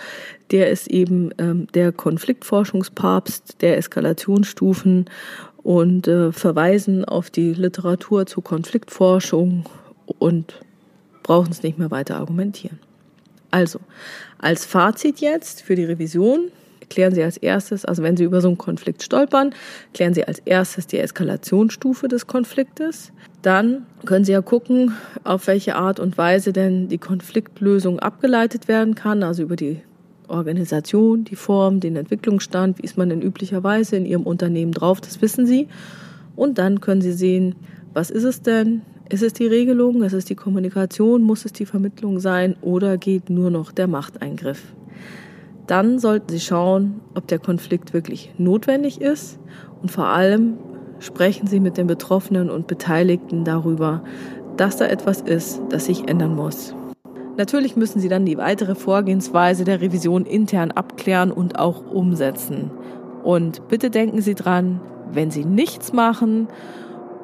Der 0.50 0.70
ist 0.70 0.88
eben 0.88 1.30
ähm, 1.38 1.66
der 1.74 1.92
Konfliktforschungspapst 1.92 3.62
der 3.62 3.78
Eskalationsstufen 3.78 5.06
und 5.62 6.08
äh, 6.08 6.32
verweisen 6.32 7.04
auf 7.04 7.30
die 7.30 7.52
Literatur 7.54 8.26
zur 8.26 8.44
Konfliktforschung 8.44 9.64
und 10.18 10.60
brauchen 11.22 11.50
es 11.50 11.62
nicht 11.62 11.78
mehr 11.78 11.90
weiter 11.90 12.16
argumentieren. 12.16 12.78
Also, 13.50 13.80
als 14.38 14.64
Fazit 14.66 15.20
jetzt 15.20 15.62
für 15.62 15.74
die 15.74 15.84
Revision 15.84 16.50
klären 16.90 17.14
Sie 17.14 17.22
als 17.22 17.36
erstes, 17.36 17.84
also 17.84 18.02
wenn 18.02 18.16
Sie 18.16 18.24
über 18.24 18.40
so 18.40 18.48
einen 18.48 18.58
Konflikt 18.58 19.02
stolpern, 19.02 19.54
klären 19.94 20.14
Sie 20.14 20.24
als 20.24 20.40
erstes 20.40 20.86
die 20.86 20.98
Eskalationsstufe 20.98 22.08
des 22.08 22.26
Konfliktes. 22.26 23.12
Dann 23.42 23.86
können 24.04 24.24
Sie 24.24 24.32
ja 24.32 24.42
gucken, 24.42 24.92
auf 25.24 25.46
welche 25.46 25.76
Art 25.76 26.00
und 26.00 26.18
Weise 26.18 26.52
denn 26.52 26.88
die 26.88 26.98
Konfliktlösung 26.98 27.98
abgeleitet 27.98 28.68
werden 28.68 28.94
kann, 28.94 29.22
also 29.22 29.42
über 29.42 29.56
die 29.56 29.80
Organisation, 30.28 31.24
die 31.24 31.36
Form, 31.36 31.80
den 31.80 31.96
Entwicklungsstand, 31.96 32.78
wie 32.78 32.84
ist 32.84 32.98
man 32.98 33.08
denn 33.08 33.22
üblicherweise 33.22 33.96
in 33.96 34.06
Ihrem 34.06 34.24
Unternehmen 34.24 34.72
drauf, 34.72 35.00
das 35.00 35.22
wissen 35.22 35.46
Sie. 35.46 35.68
Und 36.36 36.58
dann 36.58 36.80
können 36.80 37.00
Sie 37.00 37.12
sehen, 37.12 37.56
was 37.94 38.10
ist 38.10 38.24
es 38.24 38.42
denn? 38.42 38.82
Ist 39.08 39.22
es 39.22 39.32
die 39.32 39.46
Regelung, 39.46 40.02
ist 40.02 40.12
es 40.12 40.26
die 40.26 40.34
Kommunikation, 40.34 41.22
muss 41.22 41.46
es 41.46 41.52
die 41.54 41.64
Vermittlung 41.64 42.20
sein 42.20 42.56
oder 42.60 42.98
geht 42.98 43.30
nur 43.30 43.50
noch 43.50 43.72
der 43.72 43.86
Machteingriff? 43.86 44.62
Dann 45.68 45.98
sollten 45.98 46.30
Sie 46.30 46.40
schauen, 46.40 47.02
ob 47.14 47.26
der 47.28 47.38
Konflikt 47.38 47.92
wirklich 47.92 48.32
notwendig 48.38 49.02
ist 49.02 49.38
und 49.82 49.90
vor 49.90 50.06
allem 50.06 50.56
sprechen 50.98 51.46
Sie 51.46 51.60
mit 51.60 51.76
den 51.76 51.86
Betroffenen 51.86 52.48
und 52.48 52.66
Beteiligten 52.66 53.44
darüber, 53.44 54.02
dass 54.56 54.78
da 54.78 54.86
etwas 54.86 55.20
ist, 55.20 55.60
das 55.68 55.84
sich 55.84 56.08
ändern 56.08 56.34
muss. 56.34 56.74
Natürlich 57.36 57.76
müssen 57.76 58.00
Sie 58.00 58.08
dann 58.08 58.24
die 58.24 58.38
weitere 58.38 58.74
Vorgehensweise 58.74 59.64
der 59.64 59.82
Revision 59.82 60.24
intern 60.24 60.70
abklären 60.70 61.30
und 61.30 61.58
auch 61.58 61.84
umsetzen. 61.86 62.70
Und 63.22 63.68
bitte 63.68 63.90
denken 63.90 64.22
Sie 64.22 64.34
dran, 64.34 64.80
wenn 65.12 65.30
Sie 65.30 65.44
nichts 65.44 65.92
machen 65.92 66.48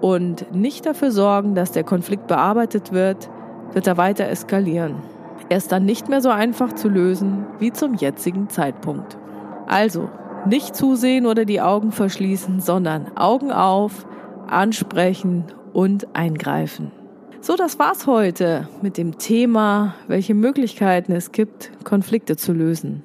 und 0.03 0.55
nicht 0.55 0.85
dafür 0.85 1.11
sorgen, 1.11 1.55
dass 1.55 1.73
der 1.73 1.83
Konflikt 1.83 2.27
bearbeitet 2.27 2.93
wird, 2.93 3.31
wird 3.73 3.87
er 3.87 3.97
weiter 3.97 4.29
eskalieren. 4.29 5.14
Er 5.49 5.59
ist 5.59 5.73
dann 5.73 5.85
nicht 5.85 6.09
mehr 6.09 6.21
so 6.21 6.31
einfach 6.31 6.73
zu 6.73 6.89
lösen 6.89 7.47
wie 7.59 7.73
zum 7.73 7.95
jetzigen 7.95 8.49
Zeitpunkt. 8.49 9.19
Also, 9.67 10.11
nicht 10.47 10.75
zusehen 10.75 11.27
oder 11.27 11.45
die 11.45 11.61
Augen 11.61 11.93
verschließen, 11.93 12.61
sondern 12.61 13.17
Augen 13.17 13.51
auf, 13.51 14.07
ansprechen 14.47 15.45
und 15.73 16.15
eingreifen. 16.15 16.93
So, 17.41 17.57
das 17.57 17.79
war's 17.79 18.07
heute 18.07 18.69
mit 18.81 18.97
dem 18.97 19.19
Thema, 19.19 19.95
welche 20.07 20.35
Möglichkeiten 20.35 21.13
es 21.13 21.33
gibt, 21.33 21.71
Konflikte 21.85 22.37
zu 22.37 22.53
lösen. 22.53 23.03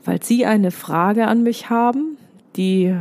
Falls 0.00 0.26
Sie 0.26 0.44
eine 0.46 0.70
Frage 0.70 1.26
an 1.26 1.42
mich 1.42 1.70
haben, 1.70 2.16
die 2.56 2.96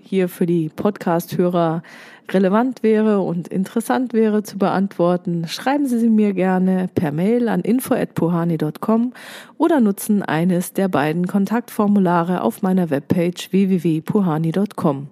hier 0.00 0.28
für 0.28 0.46
die 0.46 0.68
Podcast-Hörer 0.68 1.82
relevant 2.30 2.82
wäre 2.82 3.20
und 3.20 3.48
interessant 3.48 4.12
wäre 4.12 4.42
zu 4.42 4.58
beantworten, 4.58 5.46
schreiben 5.48 5.86
Sie 5.86 5.98
sie 5.98 6.08
mir 6.08 6.32
gerne 6.32 6.88
per 6.94 7.12
Mail 7.12 7.48
an 7.48 7.60
info@puhani.com 7.60 9.12
oder 9.58 9.80
nutzen 9.80 10.22
eines 10.22 10.72
der 10.72 10.88
beiden 10.88 11.26
Kontaktformulare 11.26 12.42
auf 12.42 12.62
meiner 12.62 12.90
Webpage 12.90 13.52
www.puhani.com. 13.52 15.08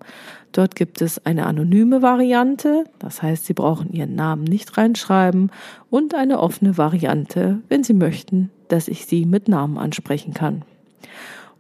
Dort 0.53 0.75
gibt 0.75 1.01
es 1.01 1.25
eine 1.25 1.47
anonyme 1.47 2.03
Variante, 2.03 2.85
das 2.99 3.23
heißt, 3.23 3.47
Sie 3.47 3.55
brauchen 3.55 3.93
Ihren 3.93 4.15
Namen 4.15 4.45
nicht 4.45 4.77
reinschreiben, 4.77 5.51
und 5.89 6.15
eine 6.15 6.41
offene 6.41 6.77
Variante, 6.77 7.61
wenn 7.69 7.85
Sie 7.85 7.95
möchten, 7.95 8.51
dass 8.69 8.89
ich 8.89 9.07
Sie 9.07 9.25
mit 9.25 9.49
Namen 9.49 9.79
ansprechen 9.79 10.35
kann. 10.35 10.63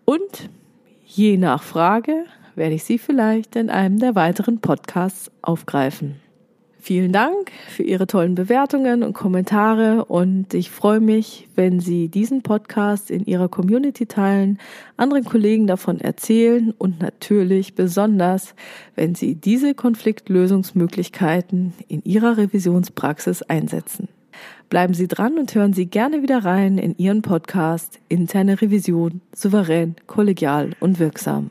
Und 0.05 0.51
je 1.05 1.39
nach 1.39 1.63
Frage 1.63 2.25
werde 2.55 2.75
ich 2.75 2.85
Sie 2.85 2.99
vielleicht 2.99 3.57
in 3.57 3.71
einem 3.71 3.99
der 3.99 4.15
weiteren 4.15 4.61
Podcasts 4.61 5.31
aufgreifen. 5.43 6.17
Vielen 6.85 7.13
Dank 7.13 7.53
für 7.69 7.85
Ihre 7.85 8.09
tollen 8.09 8.35
Bewertungen 8.35 9.05
und 9.05 9.13
Kommentare 9.13 10.05
und 10.07 10.53
ich 10.53 10.69
freue 10.69 10.99
mich, 10.99 11.47
wenn 11.55 11.79
Sie 11.79 12.09
diesen 12.09 12.43
Podcast 12.43 13.09
in 13.09 13.25
Ihrer 13.25 13.49
Community 13.49 14.07
teilen, 14.07 14.59
anderen 14.97 15.25
Kollegen 15.25 15.69
davon 15.69 16.01
erzählen 16.01 16.75
und 16.77 17.01
natürlich 17.01 17.77
besonders, 17.77 18.57
wenn 18.97 19.15
Sie 19.15 19.37
diese 19.37 19.75
Konfliktlösungsmöglichkeiten 19.75 21.73
in 21.87 22.03
Ihrer 22.03 22.37
Revisionspraxis 22.37 23.43
einsetzen. 23.43 24.09
Bleiben 24.69 24.95
Sie 24.95 25.07
dran 25.07 25.39
und 25.39 25.55
hören 25.55 25.75
Sie 25.75 25.87
gerne 25.87 26.23
wieder 26.23 26.45
rein 26.45 26.79
in 26.79 26.99
Ihren 26.99 27.23
Podcast 27.23 28.01
Interne 28.09 28.61
Revision, 28.61 29.21
souverän, 29.33 29.95
kollegial 30.09 30.71
und 30.81 30.99
wirksam. 30.99 31.51